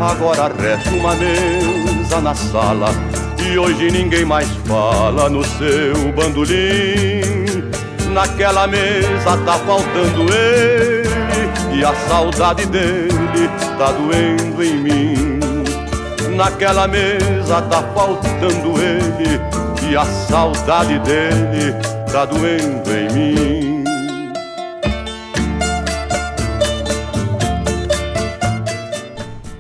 Agora 0.00 0.52
resta 0.61 0.90
uma 0.90 1.14
mesa 1.14 2.20
na 2.20 2.35
sala 2.35 2.88
e 3.42 3.59
hoje 3.59 3.90
ninguém 3.90 4.24
mais 4.24 4.48
fala 4.66 5.31
no 5.31 5.44
seu 5.44 6.12
bandolim. 6.12 7.22
Naquela 8.12 8.66
mesa 8.66 9.37
tá 9.44 9.59
faltando 9.59 10.22
ele 10.33 11.09
e 11.79 11.85
a 11.85 11.94
saudade 12.09 12.66
dele 12.66 13.48
tá 13.79 13.92
doendo 13.92 14.64
em 14.64 14.76
mim. 14.79 15.56
Naquela 16.37 16.87
mesa 16.87 17.62
tá 17.62 17.83
faltando 17.94 18.75
ele 18.79 19.40
e 19.90 19.96
a 19.96 20.05
saudade 20.05 20.99
dele 20.99 21.72
tá 22.12 22.27
doendo 22.27 22.90
em 22.92 23.11
mim. 23.14 23.85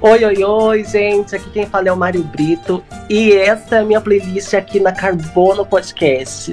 Oi, 0.02 0.22
oi, 0.22 0.44
oi, 0.44 0.84
gente. 0.84 1.34
Aqui 1.34 1.48
quem 1.48 1.64
fala 1.64 1.88
é 1.88 1.92
o 1.92 1.96
Mário 1.96 2.22
Brito. 2.22 2.84
E 3.08 3.32
essa 3.32 3.76
é 3.76 3.78
a 3.80 3.84
minha 3.84 4.00
playlist 4.00 4.52
aqui 4.52 4.78
na 4.78 4.92
Carbono 4.92 5.64
Podcast. 5.64 6.52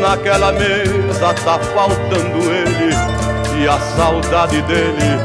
Naquela 0.00 0.50
mesa 0.52 1.34
tá 1.44 1.58
faltando 1.58 2.38
ele 2.50 2.94
e 3.62 3.68
a 3.68 3.78
saudade 3.78 4.62
dele 4.62 5.18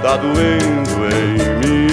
tá 0.00 0.16
doendo 0.16 1.06
em 1.12 1.58
mim. 1.58 1.90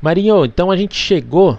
Marinho, 0.00 0.46
então 0.46 0.70
a 0.70 0.76
gente 0.76 0.96
chegou 0.96 1.58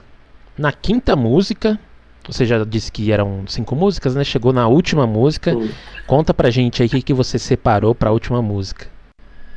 na 0.58 0.72
quinta 0.72 1.16
música. 1.16 1.80
Você 2.28 2.46
já 2.46 2.64
disse 2.64 2.92
que 2.92 3.12
eram 3.12 3.44
cinco 3.48 3.76
músicas, 3.76 4.16
né? 4.16 4.24
Chegou 4.24 4.54
na 4.54 4.68
última 4.68 5.08
música. 5.08 5.54
Sim. 5.54 5.72
Conta 6.06 6.34
pra 6.34 6.50
gente 6.50 6.82
aí 6.82 6.88
o 6.88 6.92
que, 6.92 7.02
que 7.02 7.14
você 7.14 7.40
separou 7.40 7.96
pra 7.96 8.12
última 8.12 8.42
música. 8.42 8.88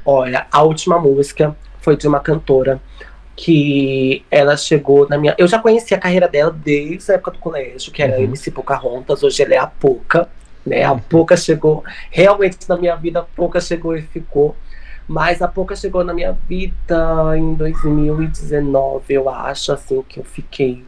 Olha, 0.04 0.46
a 0.50 0.62
última 0.62 0.98
música 0.98 1.56
foi 1.80 1.96
de 1.96 2.06
uma 2.06 2.20
cantora 2.20 2.80
que 3.36 4.24
ela 4.30 4.56
chegou 4.56 5.08
na 5.08 5.18
minha. 5.18 5.34
Eu 5.36 5.46
já 5.46 5.58
conhecia 5.58 5.96
a 5.96 6.00
carreira 6.00 6.28
dela 6.28 6.50
desde 6.50 7.10
a 7.10 7.14
época 7.16 7.32
do 7.32 7.38
colégio, 7.38 7.92
que 7.92 8.02
era 8.02 8.16
Uhum. 8.16 8.24
MC 8.24 8.50
Pocahontas, 8.50 9.22
hoje 9.22 9.42
ela 9.42 9.54
é 9.54 9.58
a 9.58 9.66
Poca. 9.66 10.28
Né? 10.64 10.84
A 10.84 10.94
Poca 10.94 11.36
chegou, 11.36 11.84
realmente 12.10 12.58
na 12.68 12.76
minha 12.76 12.96
vida, 12.96 13.20
a 13.20 13.22
Poca 13.22 13.60
chegou 13.60 13.96
e 13.96 14.02
ficou. 14.02 14.56
Mas 15.06 15.42
a 15.42 15.48
Poca 15.48 15.76
chegou 15.76 16.02
na 16.02 16.14
minha 16.14 16.32
vida 16.48 17.36
em 17.36 17.54
2019, 17.54 19.12
eu 19.12 19.28
acho, 19.28 19.72
assim, 19.72 20.02
que 20.08 20.20
eu 20.20 20.24
fiquei 20.24 20.82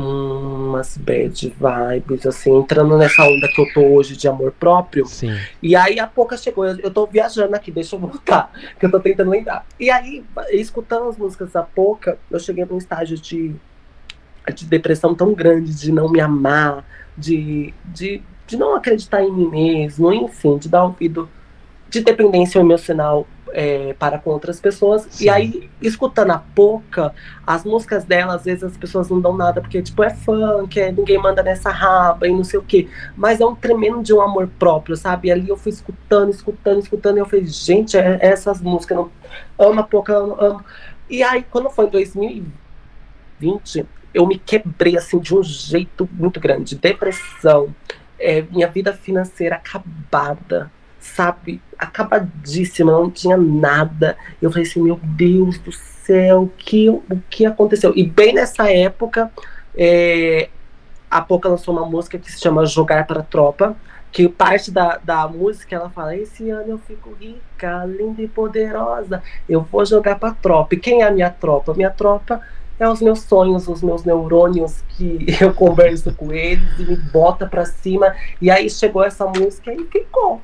umas 0.00 0.96
bad 0.96 1.54
vibes, 1.58 2.26
assim, 2.26 2.56
entrando 2.56 2.96
nessa 2.96 3.22
onda 3.22 3.48
que 3.48 3.60
eu 3.60 3.72
tô 3.72 3.80
hoje 3.80 4.16
de 4.16 4.26
amor 4.28 4.52
próprio. 4.52 5.06
Sim. 5.06 5.36
E 5.62 5.76
aí 5.76 5.98
a 6.00 6.06
pouca 6.06 6.36
chegou, 6.36 6.66
eu, 6.66 6.78
eu 6.78 6.90
tô 6.90 7.06
viajando 7.06 7.54
aqui, 7.54 7.70
deixa 7.70 7.96
eu 7.96 8.00
voltar, 8.00 8.52
que 8.78 8.86
eu 8.86 8.90
tô 8.90 9.00
tentando 9.00 9.30
lembrar. 9.30 9.64
E 9.78 9.90
aí, 9.90 10.24
escutando 10.50 11.08
as 11.08 11.16
músicas 11.16 11.52
da 11.52 11.62
pouca, 11.62 12.18
eu 12.30 12.38
cheguei 12.38 12.64
num 12.64 12.78
estágio 12.78 13.16
de, 13.16 13.54
de 14.54 14.66
depressão 14.66 15.14
tão 15.14 15.34
grande, 15.34 15.74
de 15.74 15.92
não 15.92 16.08
me 16.08 16.20
amar, 16.20 16.84
de, 17.16 17.74
de, 17.84 18.22
de 18.46 18.56
não 18.56 18.74
acreditar 18.74 19.22
em 19.22 19.32
mim 19.32 19.48
mesmo, 19.48 20.12
enfim, 20.12 20.58
de 20.58 20.68
dar 20.68 20.84
ouvido 20.84 21.28
de 21.88 22.00
dependência 22.00 22.60
emocional 22.60 23.26
é, 23.52 23.94
para 23.98 24.18
com 24.18 24.30
outras 24.30 24.60
pessoas. 24.60 25.06
Sim. 25.10 25.24
E 25.24 25.28
aí, 25.28 25.70
escutando 25.80 26.30
a 26.30 26.38
pouca, 26.38 27.14
as 27.46 27.64
músicas 27.64 28.04
dela, 28.04 28.34
às 28.34 28.44
vezes 28.44 28.64
as 28.64 28.76
pessoas 28.76 29.08
não 29.08 29.20
dão 29.20 29.36
nada, 29.36 29.60
porque, 29.60 29.82
tipo, 29.82 30.02
é 30.02 30.10
funk, 30.10 30.80
é, 30.80 30.92
ninguém 30.92 31.18
manda 31.18 31.42
nessa 31.42 31.70
raba 31.70 32.26
e 32.26 32.32
não 32.32 32.44
sei 32.44 32.58
o 32.58 32.62
quê. 32.62 32.88
Mas 33.16 33.40
é 33.40 33.46
um 33.46 33.54
tremendo 33.54 34.02
de 34.02 34.12
um 34.12 34.20
amor 34.20 34.48
próprio, 34.58 34.96
sabe? 34.96 35.28
E 35.28 35.32
ali 35.32 35.48
eu 35.48 35.56
fui 35.56 35.70
escutando, 35.70 36.30
escutando, 36.30 36.80
escutando, 36.80 37.16
e 37.16 37.20
eu 37.20 37.26
falei, 37.26 37.46
gente, 37.46 37.96
é, 37.96 38.18
é 38.20 38.28
essas 38.28 38.60
músicas, 38.60 38.98
não, 38.98 39.10
amo 39.58 39.80
a 39.80 39.84
pouca, 39.84 40.16
amo, 40.16 40.36
amo. 40.38 40.64
E 41.08 41.22
aí, 41.22 41.44
quando 41.50 41.70
foi 41.70 41.86
em 41.86 41.90
2020, 41.90 43.86
eu 44.12 44.26
me 44.26 44.38
quebrei, 44.38 44.96
assim, 44.96 45.18
de 45.18 45.34
um 45.34 45.42
jeito 45.42 46.08
muito 46.12 46.38
grande. 46.40 46.76
Depressão, 46.76 47.74
é, 48.18 48.42
minha 48.42 48.68
vida 48.68 48.92
financeira 48.92 49.56
acabada, 49.56 50.70
sabe? 51.00 51.60
Acabadíssima, 51.78 52.92
não 52.92 53.10
tinha 53.10 53.36
nada. 53.36 54.16
Eu 54.40 54.50
falei 54.50 54.66
assim, 54.66 54.82
meu 54.82 55.00
Deus 55.02 55.58
do 55.58 55.72
céu, 55.72 56.50
que, 56.56 56.88
o 56.88 57.02
que 57.28 57.46
aconteceu? 57.46 57.92
E 57.96 58.04
bem 58.04 58.34
nessa 58.34 58.70
época, 58.70 59.30
é, 59.76 60.48
a 61.10 61.20
Pouca 61.20 61.48
lançou 61.48 61.74
uma 61.74 61.86
música 61.86 62.18
que 62.18 62.30
se 62.30 62.40
chama 62.40 62.66
Jogar 62.66 63.06
para 63.06 63.20
a 63.20 63.24
Tropa, 63.24 63.76
que 64.12 64.28
parte 64.28 64.70
da, 64.70 64.98
da 65.02 65.26
música 65.28 65.76
ela 65.76 65.90
fala: 65.90 66.16
Esse 66.16 66.50
ano 66.50 66.70
eu 66.70 66.78
fico 66.78 67.16
rica, 67.18 67.84
linda 67.84 68.22
e 68.22 68.28
poderosa, 68.28 69.22
eu 69.48 69.62
vou 69.62 69.84
jogar 69.84 70.18
para 70.18 70.30
a 70.30 70.34
tropa. 70.34 70.74
E 70.74 70.78
quem 70.78 71.02
é 71.02 71.06
a 71.06 71.10
minha 71.10 71.30
tropa? 71.30 71.74
Minha 71.74 71.90
tropa 71.90 72.40
é 72.78 72.88
os 72.88 73.00
meus 73.00 73.20
sonhos, 73.20 73.68
os 73.68 73.82
meus 73.82 74.04
neurônios 74.04 74.82
que 74.90 75.26
eu 75.40 75.54
converso 75.54 76.12
com 76.14 76.32
eles 76.32 76.78
e 76.78 76.82
me 76.82 76.96
bota 76.96 77.46
para 77.46 77.64
cima. 77.64 78.14
E 78.40 78.50
aí 78.50 78.68
chegou 78.68 79.04
essa 79.04 79.26
música 79.26 79.72
e 79.72 79.84
ficou. 79.84 80.40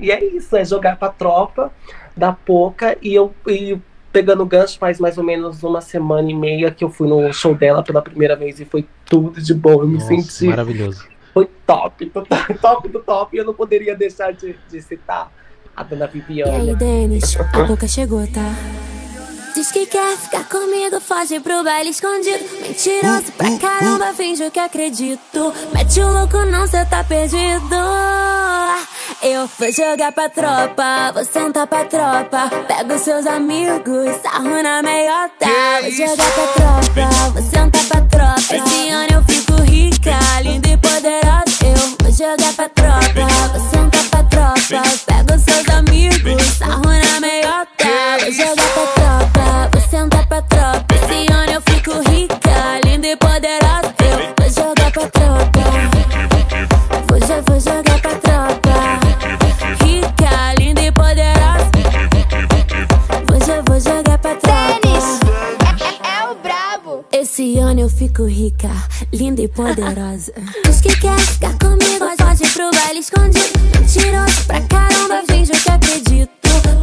E 0.00 0.10
é 0.10 0.24
isso, 0.24 0.56
é 0.56 0.64
jogar 0.64 0.96
pra 0.96 1.08
tropa 1.10 1.70
da 2.16 2.32
Poca. 2.32 2.96
E 3.02 3.14
eu 3.14 3.32
e 3.46 3.78
pegando 4.12 4.44
gancho 4.44 4.78
faz 4.78 4.98
mais 4.98 5.16
ou 5.18 5.24
menos 5.24 5.62
uma 5.62 5.80
semana 5.80 6.30
e 6.30 6.34
meia 6.34 6.70
que 6.70 6.82
eu 6.82 6.90
fui 6.90 7.08
no 7.08 7.32
show 7.32 7.54
dela 7.54 7.82
pela 7.82 8.02
primeira 8.02 8.34
vez 8.34 8.58
e 8.60 8.64
foi 8.64 8.86
tudo 9.04 9.40
de 9.40 9.54
bom. 9.54 9.82
Eu 9.82 9.88
me 9.88 9.94
Nossa, 9.98 10.08
senti. 10.08 10.46
maravilhoso. 10.46 11.06
Foi 11.32 11.48
top, 11.66 12.06
top, 12.10 12.54
top 12.60 12.88
do 12.88 13.00
top. 13.00 13.36
E 13.36 13.38
eu 13.38 13.44
não 13.44 13.54
poderia 13.54 13.94
deixar 13.94 14.32
de, 14.32 14.56
de 14.68 14.82
citar 14.82 15.30
a 15.76 15.82
dona 15.82 16.10
E 16.12 16.18
aí, 16.18 16.20
Viviane. 16.20 16.74
Denis, 16.74 17.36
a 17.38 17.64
boca 17.64 17.86
chegou, 17.86 18.26
tá? 18.26 18.99
Diz 19.54 19.72
que 19.72 19.84
quer 19.86 20.16
ficar 20.16 20.44
comigo, 20.44 21.00
foge 21.00 21.40
pro 21.40 21.64
baile 21.64 21.90
escondido. 21.90 22.44
Mentiroso 22.62 23.32
pra 23.36 23.58
caramba, 23.58 24.14
finge 24.14 24.48
que 24.50 24.60
acredito. 24.60 25.52
Mete 25.72 26.00
o 26.00 26.12
louco, 26.12 26.38
não, 26.46 26.66
cê 26.66 26.84
tá 26.84 27.02
perdido. 27.04 27.76
Eu 29.22 29.50
vou 29.58 29.72
jogar 29.72 30.12
pra 30.12 30.28
tropa, 30.28 31.12
vou 31.12 31.24
sentar 31.24 31.66
pra 31.66 31.84
tropa. 31.84 32.48
Pega 32.66 32.94
os 32.94 33.02
seus 33.02 33.26
amigos, 33.26 34.22
sarro 34.22 34.62
na 34.62 34.82
meiota. 34.82 35.46
Vou 35.82 35.90
jogar 35.90 36.32
pra 36.32 36.46
tropa, 36.46 37.30
vou 37.32 37.42
sentar 37.42 37.84
pra 37.84 38.00
tropa. 38.02 38.54
Esse 38.54 38.88
ano 38.88 39.12
eu 39.14 39.22
fico 39.24 39.52
rica, 39.62 40.18
linda 40.42 40.68
e 40.68 40.76
poderosa. 40.76 41.44
Eu 41.64 41.96
vou 42.00 42.12
jogar 42.12 42.52
pra 42.54 42.68
tropa, 42.68 43.26
vou 43.52 43.60
sentar 43.68 43.89
pra 43.89 43.89
tropa. 44.30 44.82
Pega 45.06 45.36
os 45.36 45.42
seus 45.42 45.68
amigos, 45.68 46.42
sarro 46.58 46.82
na 46.84 47.20
meiota. 47.20 47.68
Vou 48.20 48.32
jogar 48.32 48.68
pra 48.74 48.86
tropa, 48.94 49.70
vou 49.72 49.88
sentar 49.90 50.26
pra 50.26 50.42
tropa. 50.42 50.94
Esse 50.94 51.32
ano 51.32 51.52
eu 51.52 51.62
fico 51.62 51.92
rica, 52.10 52.80
linda 52.84 53.06
e 53.08 53.16
poderosa. 53.16 53.94
Eu 54.00 54.34
vou 54.38 54.50
jogar 54.50 54.90
pra 54.92 55.08
tropa. 55.08 55.60
Vou, 57.08 57.18
jo- 57.20 57.42
vou 57.46 57.60
jogar 57.60 58.00
pra 58.00 58.14
tropa. 58.16 58.74
Rica, 59.84 60.54
linda 60.58 60.80
e 60.82 60.92
poderosa. 60.92 61.70
Vou, 63.26 63.38
jo- 63.38 63.62
vou 63.66 63.80
jogar 63.80 64.18
pra 64.18 64.34
tropa. 64.36 64.90
É 66.04 66.28
o 66.30 66.34
brabo. 66.36 67.04
Esse 67.12 67.58
ano 67.58 67.80
eu 67.80 67.88
fico 67.88 68.24
rica, 68.24 68.70
linda 69.12 69.42
e 69.42 69.48
poderosa. 69.48 70.32
Diz 70.64 70.80
que 70.80 70.96
quer 70.96 71.18
ficar 71.18 71.56
comigo, 71.58 71.99
foge 72.16 72.52
pro 72.52 72.70
baile 72.70 73.00
escondido. 73.00 73.58
Mentiroso 73.78 74.44
pra 74.46 74.60
caramba, 74.62 75.22
finge 75.28 75.52
que 75.52 75.70
acredito. 75.70 76.30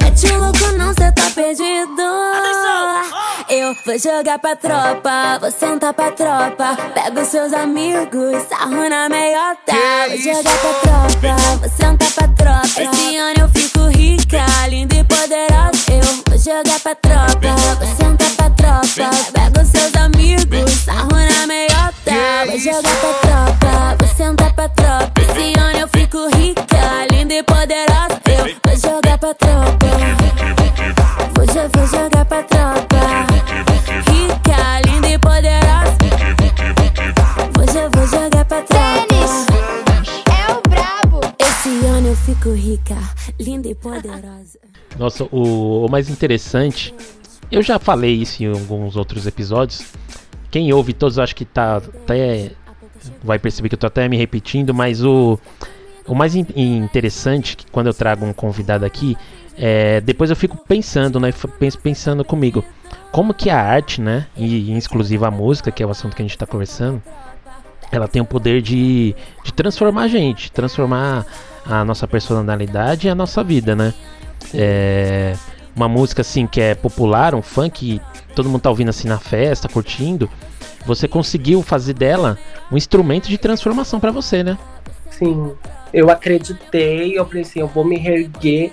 Mete 0.02 0.28
o 0.28 0.40
louco, 0.40 0.78
não 0.78 0.94
cê 0.94 1.12
tá 1.12 1.30
perdido. 1.34 2.02
Eu 3.50 3.74
vou 3.86 3.98
jogar 3.98 4.40
pra 4.40 4.56
tropa, 4.56 5.40
vou 5.40 5.52
sentar 5.52 5.94
pra 5.94 6.12
tropa. 6.12 6.78
Pega 6.94 7.22
os 7.22 7.28
seus 7.28 7.54
amigos, 7.54 8.44
sarro 8.50 8.90
na 8.90 9.08
meiota. 9.10 9.74
Vou 10.10 10.18
jogar 10.18 10.58
pra 10.58 10.74
tropa, 10.74 11.58
vou 11.60 11.70
sentar 11.70 12.12
pra 12.12 12.28
tropa. 12.28 12.82
Esse 12.82 13.18
ano 13.18 13.40
eu 13.40 13.50
fico 13.50 13.80
rica, 13.88 14.46
linda 14.70 14.96
e 14.96 15.04
poderosa. 15.04 15.78
Eu 15.90 16.24
vou 16.28 16.38
jogar 16.38 16.80
pra 16.82 16.96
tropa, 16.96 17.56
vou 17.80 17.96
sentar 17.96 18.32
pra 18.32 18.50
tropa. 18.50 19.10
Pega 19.34 19.62
os 19.62 19.70
seus 19.70 19.96
amigos, 19.96 20.72
sarro 20.84 21.10
na 21.12 21.48
meiota. 21.48 22.46
Vou 22.48 22.60
jogar 22.60 22.96
pra 23.00 23.14
tropa, 23.14 24.07
sentar 24.18 24.54
pra 24.54 24.68
tropa. 24.70 25.12
Esse 25.22 25.60
ano 25.60 25.80
eu 25.80 25.88
fico 25.90 26.18
rica, 26.36 27.08
linda 27.12 27.34
e 27.36 27.44
poderosa. 27.44 28.20
Eu 28.26 28.56
vou 28.66 28.76
jogar 28.80 29.18
pra 29.20 29.34
tropa. 29.36 29.88
Vou, 31.36 31.46
jo- 31.46 31.70
vou 31.76 31.88
jogar 31.88 32.26
pra 32.26 32.44
tropa. 32.44 32.98
Rica, 34.12 34.82
linda 34.88 35.08
e 35.10 35.20
poderosa. 35.20 35.98
Vou, 37.56 37.66
jo- 37.66 37.90
vou 37.94 38.08
jogar 38.08 38.46
pra 38.46 38.62
tropa. 38.64 39.16
É 40.32 40.52
o 40.52 40.62
brabo. 40.70 41.20
Esse 41.40 41.86
ano 41.86 42.08
eu 42.08 42.16
fico 42.16 42.52
rica, 42.52 42.98
linda 43.40 43.68
e 43.68 43.76
poderosa. 43.76 44.60
Nossa, 44.98 45.26
o, 45.26 45.86
o 45.86 45.90
mais 45.90 46.10
interessante, 46.10 46.94
eu 47.52 47.62
já 47.62 47.78
falei 47.78 48.16
isso 48.16 48.42
em 48.44 48.48
alguns 48.52 48.96
outros 48.96 49.28
episódios. 49.28 49.84
Quem 50.50 50.74
ouve 50.74 50.94
todos, 50.94 51.20
acho 51.20 51.36
que 51.36 51.46
tá 51.46 51.78
até. 51.78 52.52
Vai 53.24 53.40
perceber 53.40 53.70
que 53.70 53.76
eu 53.76 53.80
tô 53.80 53.88
até 53.88 54.08
me 54.08 54.18
repetindo, 54.18 54.74
mas 54.74 55.04
o, 55.04 55.40
o 56.08 56.16
mais 56.16 56.36
in- 56.36 56.46
interessante 56.56 57.58
que 57.58 57.66
quando 57.72 57.88
eu 57.88 57.94
trago 57.94 58.26
um 58.26 58.34
convidado 58.34 58.86
aqui, 58.86 59.18
é, 59.58 60.00
depois 60.02 60.30
eu 60.30 60.36
fico 60.36 60.58
pensando, 60.58 61.20
né? 61.20 61.34
Pensando 61.82 62.24
comigo, 62.24 62.64
como 63.12 63.34
que 63.34 63.50
a 63.50 63.60
arte, 63.60 64.02
né? 64.02 64.28
E 64.36 64.72
em 64.72 64.78
exclusiva 64.78 65.28
a 65.28 65.32
música, 65.32 65.72
que 65.72 65.82
é 65.82 65.86
o 65.86 65.90
assunto 65.90 66.16
que 66.16 66.22
a 66.22 66.26
gente 66.26 66.38
tá 66.38 66.46
conversando, 66.46 67.02
ela 67.92 68.08
tem 68.08 68.22
o 68.22 68.26
poder 68.26 68.62
de, 68.62 69.16
de 69.44 69.54
transformar 69.54 70.04
a 70.04 70.08
gente, 70.08 70.52
transformar 70.52 71.26
a 71.66 71.84
nossa 71.84 72.08
personalidade 72.08 73.08
e 73.08 73.10
a 73.10 73.16
nossa 73.16 73.44
vida, 73.44 73.76
né? 73.76 73.94
É, 74.54 75.36
uma 75.76 75.88
música 75.88 76.22
assim 76.22 76.48
que 76.48 76.60
é 76.62 76.76
popular, 76.76 77.36
um 77.36 77.42
funk, 77.42 78.02
todo 78.36 78.50
mundo 78.50 78.62
tá 78.62 78.70
ouvindo 78.70 78.90
assim 78.90 79.08
na 79.08 79.18
festa, 79.18 79.68
curtindo. 79.68 80.30
Você 80.88 81.06
conseguiu 81.06 81.62
fazer 81.62 81.94
dela 81.94 82.38
um 82.72 82.78
instrumento 82.78 83.28
de 83.28 83.38
transformação 83.38 84.00
pra 84.00 84.10
você, 84.10 84.42
né? 84.42 84.58
Sim, 85.12 85.54
eu 85.94 86.10
acreditei, 86.10 87.18
eu 87.18 87.26
falei 87.26 87.42
assim, 87.42 87.60
eu 87.60 87.68
vou 87.68 87.84
me 87.84 87.98
reerguer. 87.98 88.72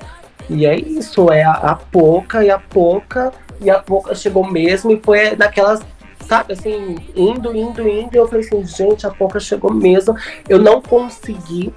E 0.49 0.65
é 0.65 0.79
isso, 0.79 1.31
é 1.33 1.43
a, 1.43 1.53
a 1.53 1.75
pouca 1.75 2.45
e 2.45 2.51
a 2.51 2.59
pouca, 2.59 3.33
e 3.61 3.69
a 3.69 3.81
pouca 3.81 4.15
chegou 4.15 4.49
mesmo, 4.49 4.93
e 4.93 5.01
foi 5.03 5.35
daquelas, 5.35 5.81
sabe, 6.29 6.53
assim, 6.53 6.97
indo, 7.17 7.57
indo, 7.57 7.89
indo, 7.89 8.15
e 8.15 8.19
eu 8.19 8.29
falei 8.29 8.47
assim, 8.47 8.65
gente, 8.65 9.07
a 9.07 9.11
pouca 9.11 9.41
chegou 9.41 9.73
mesmo. 9.73 10.15
Eu 10.49 10.59
não 10.59 10.81
consegui 10.81 11.75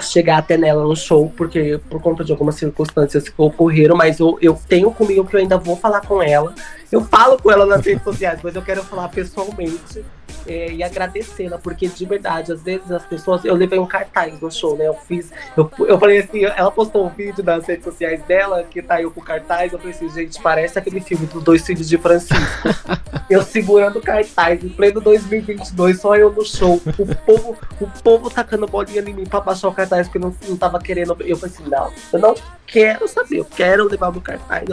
chegar 0.00 0.38
até 0.38 0.56
nela 0.56 0.84
no 0.84 0.94
show, 0.94 1.32
porque 1.36 1.80
por 1.90 2.00
conta 2.00 2.22
de 2.22 2.30
algumas 2.30 2.54
circunstâncias 2.54 3.28
que 3.28 3.34
ocorreram, 3.36 3.96
mas 3.96 4.20
eu, 4.20 4.38
eu 4.40 4.56
tenho 4.68 4.90
comigo 4.92 5.24
que 5.24 5.34
eu 5.34 5.40
ainda 5.40 5.58
vou 5.58 5.76
falar 5.76 6.02
com 6.02 6.22
ela. 6.22 6.54
Eu 6.90 7.04
falo 7.04 7.40
com 7.40 7.50
ela 7.50 7.66
nas 7.66 7.84
redes 7.84 8.02
sociais, 8.02 8.40
mas 8.42 8.54
eu 8.54 8.62
quero 8.62 8.82
falar 8.82 9.08
pessoalmente 9.08 10.04
é, 10.46 10.72
e 10.72 10.82
agradecê-la, 10.82 11.58
porque 11.58 11.86
de 11.86 12.06
verdade, 12.06 12.52
às 12.52 12.62
vezes 12.62 12.90
as 12.90 13.04
pessoas. 13.04 13.44
Eu 13.44 13.54
levei 13.54 13.78
um 13.78 13.86
cartaz 13.86 14.40
no 14.40 14.50
show, 14.50 14.76
né? 14.76 14.86
Eu 14.86 14.94
fiz. 14.94 15.30
Eu, 15.56 15.70
eu 15.80 15.98
falei 15.98 16.20
assim, 16.20 16.44
ela 16.44 16.70
postou 16.70 17.06
um 17.06 17.10
vídeo 17.10 17.44
nas 17.44 17.66
redes 17.66 17.84
sociais 17.84 18.22
dela, 18.22 18.64
que 18.64 18.80
tá 18.80 19.00
eu 19.00 19.10
com 19.10 19.20
o 19.20 19.24
cartaz. 19.24 19.72
Eu 19.72 19.78
falei 19.78 19.94
assim, 19.94 20.08
gente, 20.08 20.40
parece 20.40 20.78
aquele 20.78 21.00
filme 21.00 21.26
dos 21.26 21.42
dois 21.42 21.64
filhos 21.66 21.86
de 21.86 21.98
Francisco. 21.98 22.34
eu 23.28 23.42
segurando 23.42 23.98
o 23.98 24.02
cartaz, 24.02 24.64
em 24.64 24.70
pleno 24.70 25.00
2022, 25.00 26.00
só 26.00 26.16
eu 26.16 26.32
no 26.32 26.44
show. 26.44 26.80
O 26.98 27.14
povo, 27.14 27.56
o 27.80 27.86
povo 28.02 28.30
tacando 28.30 28.66
bolinha 28.66 29.02
em 29.02 29.12
mim 29.12 29.26
pra 29.26 29.40
baixar 29.40 29.68
o 29.68 29.74
cartaz, 29.74 30.08
porque 30.08 30.18
eu 30.18 30.22
não, 30.22 30.36
não 30.48 30.56
tava 30.56 30.78
querendo. 30.78 31.14
Eu 31.20 31.36
falei 31.36 31.54
assim, 31.54 31.68
não, 31.68 31.92
eu 32.12 32.18
não 32.18 32.34
quero 32.66 33.08
saber, 33.08 33.38
eu 33.38 33.44
quero 33.44 33.88
levar 33.88 34.12
meu 34.12 34.20
cartaz. 34.20 34.64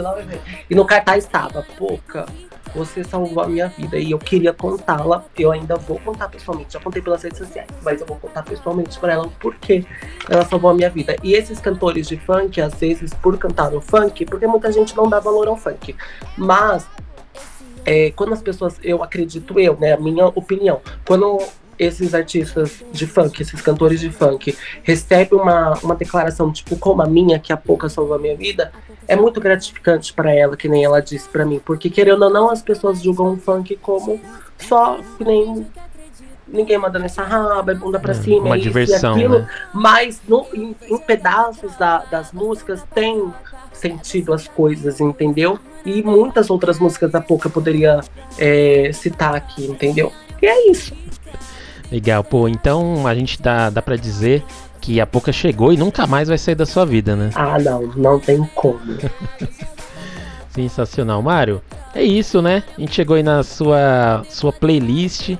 E 0.70 0.74
no 0.74 0.86
cartaz 0.86 1.24
estava, 1.24 1.66
Você 2.74 3.02
salvou 3.04 3.42
a 3.42 3.48
minha 3.48 3.68
vida 3.68 3.96
e 3.98 4.10
eu 4.10 4.18
queria 4.18 4.52
contá-la. 4.52 5.24
Eu 5.38 5.50
ainda 5.50 5.76
vou 5.76 5.98
contar 6.00 6.28
pessoalmente. 6.28 6.74
Já 6.74 6.80
contei 6.80 7.00
pelas 7.00 7.22
redes 7.22 7.38
sociais, 7.38 7.68
mas 7.82 8.00
eu 8.00 8.06
vou 8.06 8.18
contar 8.18 8.42
pessoalmente 8.42 8.98
pra 8.98 9.14
ela 9.14 9.26
o 9.26 9.30
porquê 9.30 9.84
ela 10.28 10.44
salvou 10.44 10.70
a 10.70 10.74
minha 10.74 10.90
vida. 10.90 11.16
E 11.22 11.34
esses 11.34 11.58
cantores 11.58 12.06
de 12.06 12.16
funk, 12.18 12.60
às 12.60 12.74
vezes, 12.74 13.14
por 13.14 13.38
cantar 13.38 13.72
o 13.72 13.80
funk, 13.80 14.26
porque 14.26 14.46
muita 14.46 14.70
gente 14.70 14.94
não 14.96 15.08
dá 15.08 15.20
valor 15.20 15.48
ao 15.48 15.56
funk. 15.56 15.96
Mas 16.36 16.86
é, 17.86 18.10
quando 18.10 18.34
as 18.34 18.42
pessoas, 18.42 18.78
eu 18.82 19.02
acredito 19.02 19.58
eu, 19.58 19.76
né, 19.78 19.92
a 19.92 19.96
minha 19.96 20.26
opinião, 20.26 20.80
quando 21.06 21.38
esses 21.78 22.14
artistas 22.14 22.82
de 22.90 23.06
funk, 23.06 23.40
esses 23.40 23.60
cantores 23.60 24.00
de 24.00 24.10
funk, 24.10 24.56
recebem 24.82 25.38
uma, 25.38 25.74
uma 25.82 25.94
declaração 25.94 26.50
tipo 26.50 26.76
como 26.76 27.02
a 27.02 27.06
minha, 27.06 27.38
que 27.38 27.52
a 27.52 27.56
pouca 27.56 27.88
salvou 27.88 28.16
a 28.16 28.18
minha 28.18 28.36
vida, 28.36 28.72
é 29.08 29.16
muito 29.16 29.40
gratificante 29.40 30.12
pra 30.12 30.32
ela, 30.34 30.56
que 30.56 30.68
nem 30.68 30.84
ela 30.84 31.00
disse 31.00 31.28
pra 31.28 31.44
mim, 31.44 31.60
porque 31.64 31.88
querendo 31.90 32.22
ou 32.22 32.30
não, 32.30 32.50
as 32.50 32.62
pessoas 32.62 33.02
julgam 33.02 33.32
o 33.34 33.36
funk 33.36 33.76
como 33.76 34.20
só 34.58 34.98
que 35.18 35.24
nem 35.24 35.66
ninguém 36.48 36.78
mandando 36.78 37.04
essa 37.04 37.22
raba, 37.24 37.72
é 37.72 37.74
bunda 37.74 37.98
pra 37.98 38.12
É, 38.12 38.14
cima, 38.14 38.46
uma 38.46 38.54
é 38.54 38.58
isso 38.58 38.68
diversão, 38.68 39.16
e 39.16 39.20
aquilo, 39.24 39.38
né? 39.40 39.48
mas 39.74 40.20
no, 40.28 40.46
em, 40.54 40.76
em 40.88 40.98
pedaços 40.98 41.74
da- 41.76 42.04
das 42.10 42.32
músicas 42.32 42.84
tem 42.94 43.32
sentido 43.72 44.32
as 44.32 44.46
coisas, 44.48 45.00
entendeu? 45.00 45.58
E 45.84 46.02
muitas 46.02 46.48
outras 46.48 46.78
músicas 46.78 47.10
da 47.10 47.20
Pouca 47.20 47.50
poderia 47.50 48.00
é, 48.38 48.90
citar 48.92 49.34
aqui, 49.34 49.66
entendeu? 49.66 50.12
E 50.40 50.46
é 50.46 50.70
isso. 50.70 50.94
Legal, 51.90 52.24
pô, 52.24 52.48
então 52.48 53.06
a 53.06 53.14
gente 53.14 53.40
dá, 53.40 53.68
dá 53.70 53.80
pra 53.82 53.96
dizer 53.96 54.42
que 54.86 55.00
a 55.00 55.06
pouca 55.06 55.32
chegou 55.32 55.72
e 55.72 55.76
nunca 55.76 56.06
mais 56.06 56.28
vai 56.28 56.38
sair 56.38 56.54
da 56.54 56.64
sua 56.64 56.86
vida, 56.86 57.16
né? 57.16 57.30
Ah, 57.34 57.58
não, 57.58 57.82
não 57.96 58.20
tem 58.20 58.48
como. 58.54 58.78
Sensacional, 60.48 61.20
Mário. 61.20 61.60
É 61.92 62.04
isso, 62.04 62.40
né? 62.40 62.62
A 62.78 62.80
gente 62.80 62.94
chegou 62.94 63.16
aí 63.16 63.22
na 63.22 63.42
sua, 63.42 64.22
sua 64.30 64.52
playlist. 64.52 65.36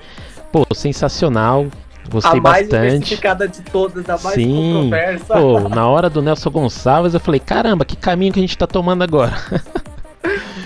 Pô, 0.51 0.67
sensacional. 0.75 1.67
Gostei 2.11 2.41
a 2.41 2.43
mais 2.43 2.69
bastante. 2.69 3.17
de 3.53 3.63
todas, 3.71 4.09
a 4.11 4.19
mais 4.19 4.35
Sim. 4.35 4.73
controversa. 4.73 5.35
Pô, 5.35 5.69
na 5.69 5.87
hora 5.87 6.11
do 6.11 6.21
Nelson 6.21 6.51
Gonçalves 6.51 7.15
eu 7.15 7.21
falei, 7.21 7.39
caramba, 7.39 7.85
que 7.85 7.95
caminho 7.95 8.33
que 8.33 8.41
a 8.41 8.43
gente 8.43 8.59
tá 8.59 8.67
tomando 8.67 9.03
agora. 9.03 9.37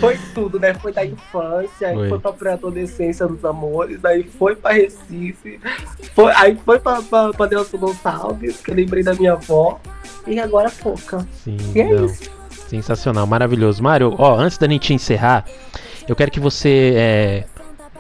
Foi 0.00 0.18
tudo, 0.34 0.58
né? 0.58 0.74
Foi 0.74 0.92
da 0.92 1.04
infância, 1.04 1.88
aí 1.88 1.94
Foi. 1.94 2.08
foi, 2.08 2.18
pra 2.18 2.32
pré-adolescência 2.32 3.26
dos 3.26 3.44
amores, 3.44 4.04
aí 4.04 4.22
foi 4.24 4.56
pra 4.56 4.72
Recife, 4.72 5.60
foi, 6.14 6.32
aí 6.34 6.58
foi 6.64 6.78
pra, 6.78 7.02
pra, 7.02 7.32
pra 7.32 7.46
Nelson 7.46 7.78
Gonçalves, 7.78 8.56
que 8.60 8.70
eu 8.70 8.74
lembrei 8.74 9.02
da 9.02 9.14
minha 9.14 9.32
avó, 9.32 9.78
e 10.26 10.38
agora 10.40 10.70
Pouca. 10.82 11.26
Sim, 11.44 11.56
E 11.74 11.80
é 11.80 11.84
não. 11.92 12.06
isso. 12.06 12.30
Sensacional, 12.68 13.26
maravilhoso. 13.26 13.82
Mário, 13.82 14.14
ó, 14.16 14.36
antes 14.36 14.56
da 14.56 14.68
gente 14.68 14.94
encerrar, 14.94 15.44
eu 16.08 16.14
quero 16.14 16.30
que 16.30 16.38
você 16.38 16.92
é, 16.96 17.44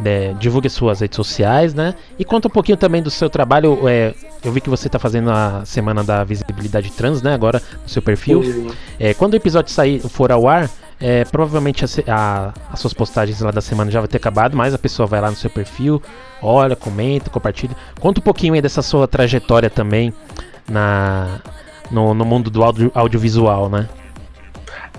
é, 0.04 0.32
divulgue 0.38 0.70
suas 0.70 1.00
redes 1.00 1.16
sociais, 1.16 1.74
né? 1.74 1.94
E 2.18 2.24
conta 2.24 2.46
um 2.46 2.50
pouquinho 2.50 2.78
também 2.78 3.02
do 3.02 3.10
seu 3.10 3.28
trabalho. 3.28 3.88
é, 3.88 4.14
eu 4.44 4.52
vi 4.52 4.60
que 4.60 4.70
você 4.70 4.88
tá 4.88 4.98
fazendo 4.98 5.30
a 5.30 5.64
semana 5.64 6.04
da 6.04 6.22
visibilidade 6.24 6.90
trans, 6.92 7.20
né? 7.20 7.34
Agora 7.34 7.60
no 7.82 7.88
seu 7.88 8.00
perfil. 8.00 8.42
É, 8.98 9.12
quando 9.12 9.32
o 9.32 9.36
episódio 9.36 9.72
sair, 9.72 10.00
for 10.00 10.30
ao 10.30 10.48
ar, 10.48 10.70
é, 11.00 11.24
provavelmente 11.24 11.84
a 11.84 11.88
a- 12.14 12.52
as 12.72 12.78
suas 12.80 12.92
postagens 12.92 13.40
lá 13.40 13.50
da 13.50 13.60
semana 13.60 13.90
já 13.90 14.00
vai 14.00 14.08
ter 14.08 14.18
acabado, 14.18 14.56
mas 14.56 14.74
a 14.74 14.78
pessoa 14.78 15.06
vai 15.06 15.20
lá 15.20 15.30
no 15.30 15.36
seu 15.36 15.48
perfil, 15.50 16.02
olha, 16.42 16.76
comenta, 16.76 17.30
compartilha. 17.30 17.74
Conta 17.98 18.20
um 18.20 18.22
pouquinho 18.22 18.54
aí 18.54 18.60
dessa 18.62 18.82
sua 18.82 19.08
trajetória 19.08 19.70
também 19.70 20.12
na, 20.68 21.40
no, 21.90 22.12
no 22.14 22.24
mundo 22.24 22.50
do 22.50 22.62
audio- 22.62 22.92
audiovisual, 22.94 23.68
né? 23.68 23.88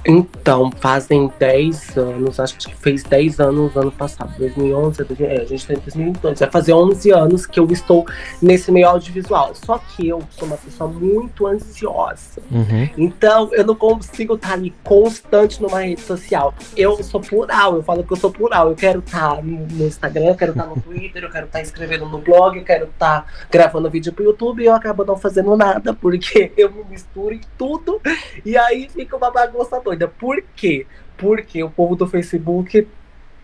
Então, 0.06 0.72
fazem 0.80 1.32
10 1.40 1.98
anos, 1.98 2.40
acho 2.40 2.58
que 2.58 2.76
fez 2.76 3.04
10 3.04 3.40
anos 3.40 3.76
ano 3.76 3.92
passado, 3.92 4.34
2011, 4.38 5.04
2000, 5.04 5.28
é, 5.28 5.42
a 5.42 5.46
gente 5.46 5.68
tá 5.68 5.74
em 5.74 5.78
2022, 5.78 6.40
vai 6.40 6.52
fazer 6.52 6.74
11 6.74 7.12
anos 7.12 7.46
que 7.46 7.60
eu 7.60 7.68
estou 7.72 8.06
nesse 8.42 8.72
meio 8.72 8.88
audiovisual. 8.88 9.54
Só 9.56 9.78
que 9.78 10.08
eu 10.08 10.22
sou 10.32 10.48
uma 10.48 10.58
pessoa 10.58 10.90
muito 10.90 11.48
ansiosa. 11.48 12.42
Uhum. 12.52 12.90
Então, 12.98 13.50
eu 13.54 13.66
não 13.66 13.76
consigo 13.76 14.36
estar 14.36 14.54
ali 14.54 14.74
constante 14.84 15.62
numa 15.62 15.82
rede 15.82 16.02
social. 16.02 16.54
Eu 16.76 17.02
sou 17.04 17.22
plural, 17.22 17.76
eu 17.76 17.84
falo 17.84 18.04
que 18.04 18.14
eu 18.14 18.18
sou 18.18 18.32
plural. 18.32 18.70
Eu 18.70 18.76
quero 18.76 19.00
estar 19.00 19.42
no 19.44 19.62
no 19.72 19.88
Instagram, 19.88 20.26
eu 20.26 20.36
quero 20.36 20.52
estar 20.52 20.66
no 20.66 20.80
Twitter, 20.80 21.24
eu 21.24 21.30
quero 21.30 21.46
estar 21.46 21.62
escrevendo 21.62 22.06
no 22.06 22.20
blog, 22.20 22.58
eu 22.58 22.64
quero 22.64 22.86
estar 22.86 23.26
gravando 23.50 23.90
vídeo 23.90 24.14
pro 24.14 24.24
YouTube 24.24 24.62
e 24.62 24.66
eu 24.66 24.74
acabo 24.74 25.04
não 25.06 25.18
fazendo 25.18 25.56
nada, 25.56 25.94
porque 25.94 26.52
eu 26.58 26.72
me 26.72 26.84
misturo 26.84 27.34
em 27.34 27.42
tudo 27.58 28.02
e 28.46 28.58
aí 28.58 28.90
fica 28.90 29.16
uma 29.16 29.32
bagunça 29.32 29.80
doida. 29.92 30.08
Por 30.08 30.42
quê? 30.56 30.86
Porque 31.18 31.64
o 31.64 31.70
povo 31.70 31.96
do 31.96 32.08
Facebook 32.08 32.88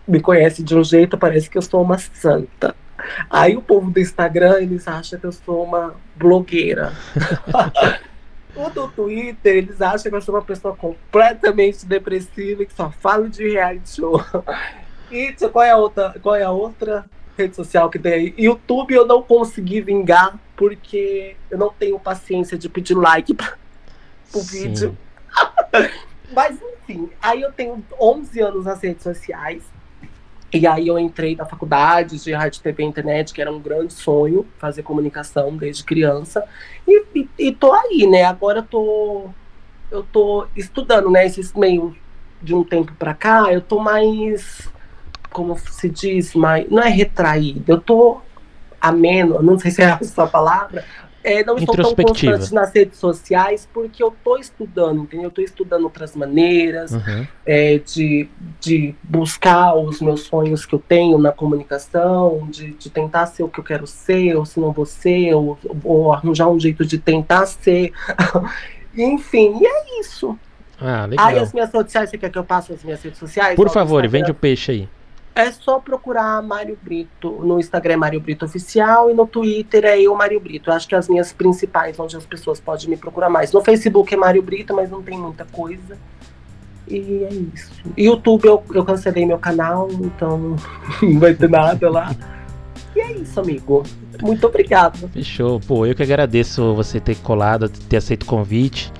me 0.06 0.20
conhece 0.20 0.62
de 0.62 0.76
um 0.76 0.82
jeito, 0.82 1.18
parece 1.18 1.48
que 1.48 1.58
eu 1.58 1.62
sou 1.62 1.82
uma 1.82 1.98
santa. 1.98 2.74
Aí 3.30 3.56
o 3.56 3.62
povo 3.62 3.90
do 3.90 4.00
Instagram, 4.00 4.60
eles 4.60 4.88
acham 4.88 5.18
que 5.18 5.26
eu 5.26 5.32
sou 5.32 5.64
uma 5.64 5.94
blogueira. 6.16 6.92
O 8.56 8.70
do 8.70 8.88
Twitter, 8.88 9.58
eles 9.58 9.80
acham 9.80 10.10
que 10.10 10.16
eu 10.16 10.20
sou 10.20 10.34
uma 10.34 10.42
pessoa 10.42 10.74
completamente 10.74 11.86
depressiva 11.86 12.64
e 12.64 12.66
que 12.66 12.72
só 12.72 12.90
falo 12.90 13.28
de 13.28 13.48
reality 13.48 13.96
show. 13.96 14.20
E 15.12 15.32
qual 15.52 15.64
é 15.64 15.70
a 15.70 15.76
outra, 15.76 16.16
qual 16.20 16.34
é 16.34 16.42
a 16.42 16.50
outra 16.50 17.04
rede 17.36 17.54
social 17.54 17.88
que 17.88 18.00
tem 18.00 18.12
aí? 18.12 18.34
YouTube 18.36 18.92
eu 18.92 19.06
não 19.06 19.22
consegui 19.22 19.80
vingar 19.80 20.36
porque 20.56 21.36
eu 21.48 21.56
não 21.56 21.68
tenho 21.68 22.00
paciência 22.00 22.58
de 22.58 22.68
pedir 22.68 22.94
like 22.94 23.32
pro 23.32 24.40
Sim. 24.40 24.68
vídeo. 24.68 24.98
Mas 26.32 26.58
enfim, 26.60 27.10
aí 27.20 27.42
eu 27.42 27.52
tenho 27.52 27.84
11 28.00 28.40
anos 28.40 28.64
nas 28.64 28.80
redes 28.80 29.02
sociais. 29.02 29.62
E 30.52 30.66
aí 30.66 30.88
eu 30.88 30.98
entrei 30.98 31.36
na 31.36 31.44
faculdade 31.44 32.22
de 32.22 32.32
rádio, 32.32 32.62
TV 32.62 32.82
e 32.82 32.86
internet, 32.86 33.34
que 33.34 33.40
era 33.40 33.52
um 33.52 33.60
grande 33.60 33.92
sonho, 33.92 34.46
fazer 34.58 34.82
comunicação 34.82 35.54
desde 35.56 35.84
criança. 35.84 36.42
E, 36.86 37.04
e, 37.14 37.28
e 37.38 37.52
tô 37.52 37.72
aí, 37.72 38.06
né? 38.06 38.24
Agora 38.24 38.60
eu 38.60 38.62
tô, 38.62 39.30
eu 39.90 40.02
tô 40.02 40.46
estudando, 40.56 41.10
né? 41.10 41.26
Esses 41.26 41.52
meio 41.52 41.94
de 42.40 42.54
um 42.54 42.64
tempo 42.64 42.92
pra 42.94 43.14
cá, 43.14 43.52
eu 43.52 43.60
tô 43.60 43.78
mais, 43.78 44.68
como 45.30 45.58
se 45.58 45.88
diz, 45.88 46.34
mais, 46.34 46.68
não 46.70 46.82
é 46.82 46.88
retraída, 46.88 47.72
eu 47.72 47.80
tô 47.80 48.20
ameno, 48.80 49.42
não 49.42 49.58
sei 49.58 49.70
se 49.70 49.82
é 49.82 49.90
a 49.90 50.26
palavra, 50.26 50.84
é, 51.28 51.44
não 51.44 51.56
estou 51.56 51.74
tão 51.76 51.94
constante 51.94 52.52
nas 52.54 52.72
redes 52.72 52.98
sociais 52.98 53.68
porque 53.72 54.02
eu 54.02 54.14
tô 54.24 54.36
estudando, 54.36 55.02
entendeu? 55.02 55.26
Eu 55.26 55.30
tô 55.30 55.42
estudando 55.42 55.84
outras 55.84 56.16
maneiras, 56.16 56.92
Uhum. 56.92 57.26
é, 57.46 57.78
de, 57.78 58.28
de 58.60 58.94
buscar 59.02 59.74
os 59.74 60.00
meus 60.00 60.22
sonhos 60.22 60.64
que 60.64 60.74
eu 60.74 60.78
tenho 60.78 61.18
na 61.18 61.30
comunicação, 61.32 62.48
de, 62.50 62.72
de 62.72 62.90
tentar 62.90 63.26
ser 63.26 63.42
o 63.42 63.48
que 63.48 63.60
eu 63.60 63.64
quero 63.64 63.86
ser, 63.86 64.34
ou 64.36 64.44
se 64.44 64.58
não 64.58 64.72
vou 64.72 64.86
ser, 64.86 65.34
ou, 65.34 65.58
ou 65.84 66.12
arranjar 66.12 66.48
um 66.48 66.58
jeito 66.58 66.84
de 66.84 66.98
tentar 66.98 67.46
ser. 67.46 67.92
Enfim, 68.96 69.58
e 69.60 69.66
é 69.66 70.00
isso. 70.00 70.36
Ah, 70.80 71.06
legal. 71.06 71.26
Aí 71.26 71.38
as 71.38 71.52
minhas 71.52 71.70
redes 71.72 71.86
sociais, 71.92 72.10
você 72.10 72.18
quer 72.18 72.30
que 72.30 72.38
eu 72.38 72.44
passe 72.44 72.72
as 72.72 72.82
minhas 72.82 73.02
redes 73.02 73.18
sociais? 73.18 73.56
Por 73.56 73.68
favor, 73.68 74.06
vende 74.08 74.30
o 74.30 74.34
peixe 74.34 74.72
aí. 74.72 74.88
É 75.38 75.52
só 75.52 75.78
procurar 75.78 76.42
Mário 76.42 76.76
Brito. 76.82 77.30
No 77.30 77.60
Instagram 77.60 77.94
é 77.94 77.96
Mário 77.96 78.20
Brito 78.20 78.44
Oficial 78.44 79.08
e 79.08 79.14
no 79.14 79.24
Twitter 79.24 79.84
é 79.84 80.00
eu, 80.02 80.12
Mário 80.16 80.40
Brito. 80.40 80.68
Acho 80.68 80.88
que 80.88 80.96
as 80.96 81.08
minhas 81.08 81.32
principais, 81.32 81.96
onde 81.96 82.16
as 82.16 82.26
pessoas 82.26 82.58
podem 82.58 82.88
me 82.88 82.96
procurar 82.96 83.30
mais. 83.30 83.52
No 83.52 83.62
Facebook 83.62 84.12
é 84.12 84.16
Mário 84.16 84.42
Brito, 84.42 84.74
mas 84.74 84.90
não 84.90 85.00
tem 85.00 85.16
muita 85.16 85.44
coisa. 85.44 85.96
E 86.88 87.22
é 87.22 87.32
isso. 87.54 87.70
YouTube 87.96 88.46
eu, 88.46 88.64
eu 88.74 88.84
cancelei 88.84 89.24
meu 89.24 89.38
canal, 89.38 89.88
então 89.92 90.56
não 91.00 91.20
vai 91.20 91.32
ter 91.32 91.48
nada 91.48 91.88
lá. 91.88 92.12
E 92.96 93.00
é 93.00 93.12
isso, 93.12 93.38
amigo. 93.38 93.84
Muito 94.20 94.44
obrigado. 94.44 95.08
Fechou. 95.10 95.60
Pô, 95.60 95.86
eu 95.86 95.94
que 95.94 96.02
agradeço 96.02 96.74
você 96.74 96.98
ter 96.98 97.14
colado, 97.18 97.68
ter 97.68 97.98
aceito 97.98 98.24
o 98.24 98.26
convite. 98.26 98.92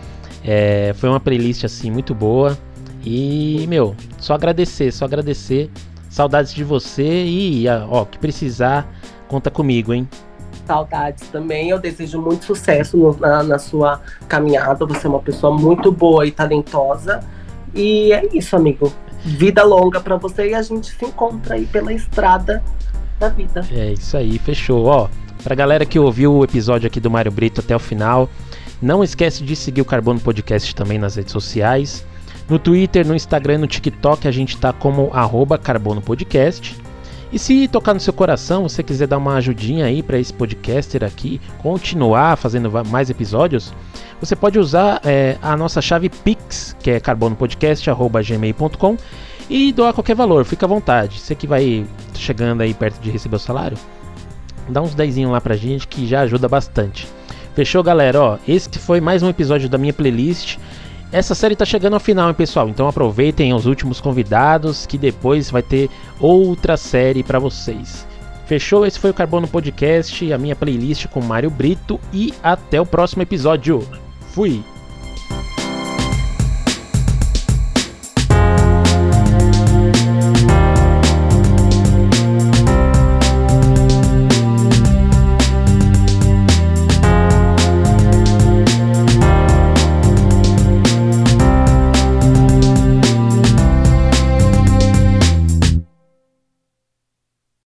É, 0.45 0.95
foi 0.99 1.09
uma 1.09 1.19
playlist 1.19 1.65
assim 1.65 1.91
muito 1.91 2.15
boa. 2.15 2.57
E, 3.05 3.67
meu, 3.69 3.97
só 4.19 4.35
agradecer, 4.35 4.93
só 4.93 5.05
agradecer. 5.05 5.69
Saudades 6.09 6.53
de 6.55 6.65
você 6.65 7.25
e, 7.25 7.67
ó, 7.89 8.05
que 8.05 8.19
precisar, 8.19 8.87
conta 9.29 9.51
comigo, 9.51 9.93
hein? 9.93 10.09
Saudades 10.67 11.29
também. 11.29 11.71
Eu 11.71 11.79
desejo 11.79 12.21
muito 12.21 12.45
sucesso 12.45 12.97
no- 12.97 13.17
na, 13.19 13.43
na 13.43 13.59
sua 13.59 14.01
caminhada. 14.29 14.85
Você 14.87 15.07
é 15.07 15.11
uma 15.11 15.21
pessoa 15.21 15.57
muito 15.57 15.91
boa 15.93 16.27
e 16.27 16.31
talentosa. 16.31 17.21
E 17.75 18.13
é 18.13 18.27
isso, 18.37 18.57
amigo. 18.57 18.93
Vida 19.25 19.63
longa 19.65 20.01
pra 20.01 20.17
você 20.17 20.51
e 20.51 20.55
a 20.55 20.63
gente 20.63 20.91
se 20.95 21.05
encontra 21.05 21.55
aí 21.55 21.67
pela 21.67 21.93
estrada 21.93 22.63
da 23.19 23.29
vida. 23.29 23.67
É 23.73 23.93
isso 23.93 24.17
aí, 24.17 24.39
fechou. 24.39 24.87
Ó, 24.87 25.09
pra 25.43 25.55
galera 25.55 25.85
que 25.85 25.99
ouviu 25.99 26.35
o 26.35 26.45
episódio 26.45 26.87
aqui 26.87 27.01
do 27.01 27.11
Mário 27.11 27.33
Brito 27.33 27.61
até 27.61 27.75
o 27.75 27.79
final, 27.79 28.29
não 28.81 29.03
esquece 29.03 29.43
de 29.43 29.57
seguir 29.57 29.81
o 29.81 29.85
Carbono 29.85 30.21
Podcast 30.21 30.75
também 30.75 30.99
nas 30.99 31.17
redes 31.17 31.33
sociais. 31.33 32.05
No 32.49 32.59
Twitter, 32.59 33.07
no 33.07 33.15
Instagram 33.15 33.59
no 33.59 33.67
TikTok 33.67 34.27
a 34.27 34.31
gente 34.31 34.57
tá 34.57 34.73
como 34.73 35.11
arroba 35.13 35.59
Carbono 35.59 36.01
Podcast. 36.01 36.77
E 37.31 37.39
se 37.39 37.69
tocar 37.69 37.93
no 37.93 38.01
seu 38.01 38.13
coração, 38.13 38.63
você 38.63 38.83
quiser 38.83 39.07
dar 39.07 39.19
uma 39.19 39.35
ajudinha 39.35 39.85
aí 39.85 40.03
para 40.03 40.19
esse 40.19 40.33
podcaster 40.33 41.05
aqui 41.05 41.39
continuar 41.59 42.37
fazendo 42.37 42.71
mais 42.87 43.11
episódios, 43.11 43.75
você 44.19 44.35
pode 44.35 44.59
usar 44.59 45.03
é, 45.05 45.37
a 45.43 45.55
nossa 45.55 45.83
chave 45.83 46.09
Pix, 46.09 46.75
que 46.81 46.91
é 46.91 46.99
carbonopodcast.gmail.com 46.99 48.97
e 49.51 49.73
doar 49.73 49.93
qualquer 49.93 50.17
valor, 50.17 50.47
fica 50.47 50.65
à 50.65 50.69
vontade. 50.69 51.21
Você 51.21 51.35
que 51.35 51.47
vai 51.47 51.87
chegando 52.15 52.63
aí 52.63 52.73
perto 52.73 52.99
de 52.99 53.11
receber 53.11 53.37
o 53.37 53.39
salário, 53.39 53.77
dá 54.67 54.81
uns 54.81 54.95
10 54.95 55.19
lá 55.27 55.41
pra 55.41 55.55
gente 55.55 55.87
que 55.87 56.07
já 56.07 56.23
ajuda 56.23 56.49
bastante. 56.49 57.07
Fechou, 57.55 57.83
galera? 57.83 58.23
Ó, 58.23 58.39
esse 58.49 58.71
foi 58.79 59.03
mais 59.03 59.23
um 59.23 59.29
episódio 59.29 59.69
da 59.69 59.77
minha 59.77 59.93
playlist. 59.93 60.57
Essa 61.11 61.35
série 61.35 61.57
tá 61.57 61.65
chegando 61.65 61.95
ao 61.95 62.01
final, 62.01 62.29
hein, 62.29 62.35
pessoal? 62.35 62.69
Então 62.69 62.87
aproveitem 62.87 63.55
os 63.55 63.65
últimos 63.65 64.01
convidados 64.01 64.85
que 64.85 64.99
depois 64.99 65.51
vai 65.51 65.63
ter 65.63 65.89
outra 66.21 66.77
série 66.77 67.23
pra 67.23 67.39
vocês. 67.39 68.07
Fechou? 68.47 68.87
Esse 68.87 68.99
foi 68.99 69.11
o 69.11 69.15
Carbono 69.15 69.49
Podcast, 69.49 70.33
a 70.33 70.39
minha 70.39 70.57
playlist 70.57 71.07
com 71.07 71.21
Mário 71.21 71.51
Brito 71.51 71.99
e 72.13 72.35
até 72.43 72.81
o 72.81 72.87
próximo 72.87 73.23
episódio. 73.23 73.87
Fui! 74.33 74.63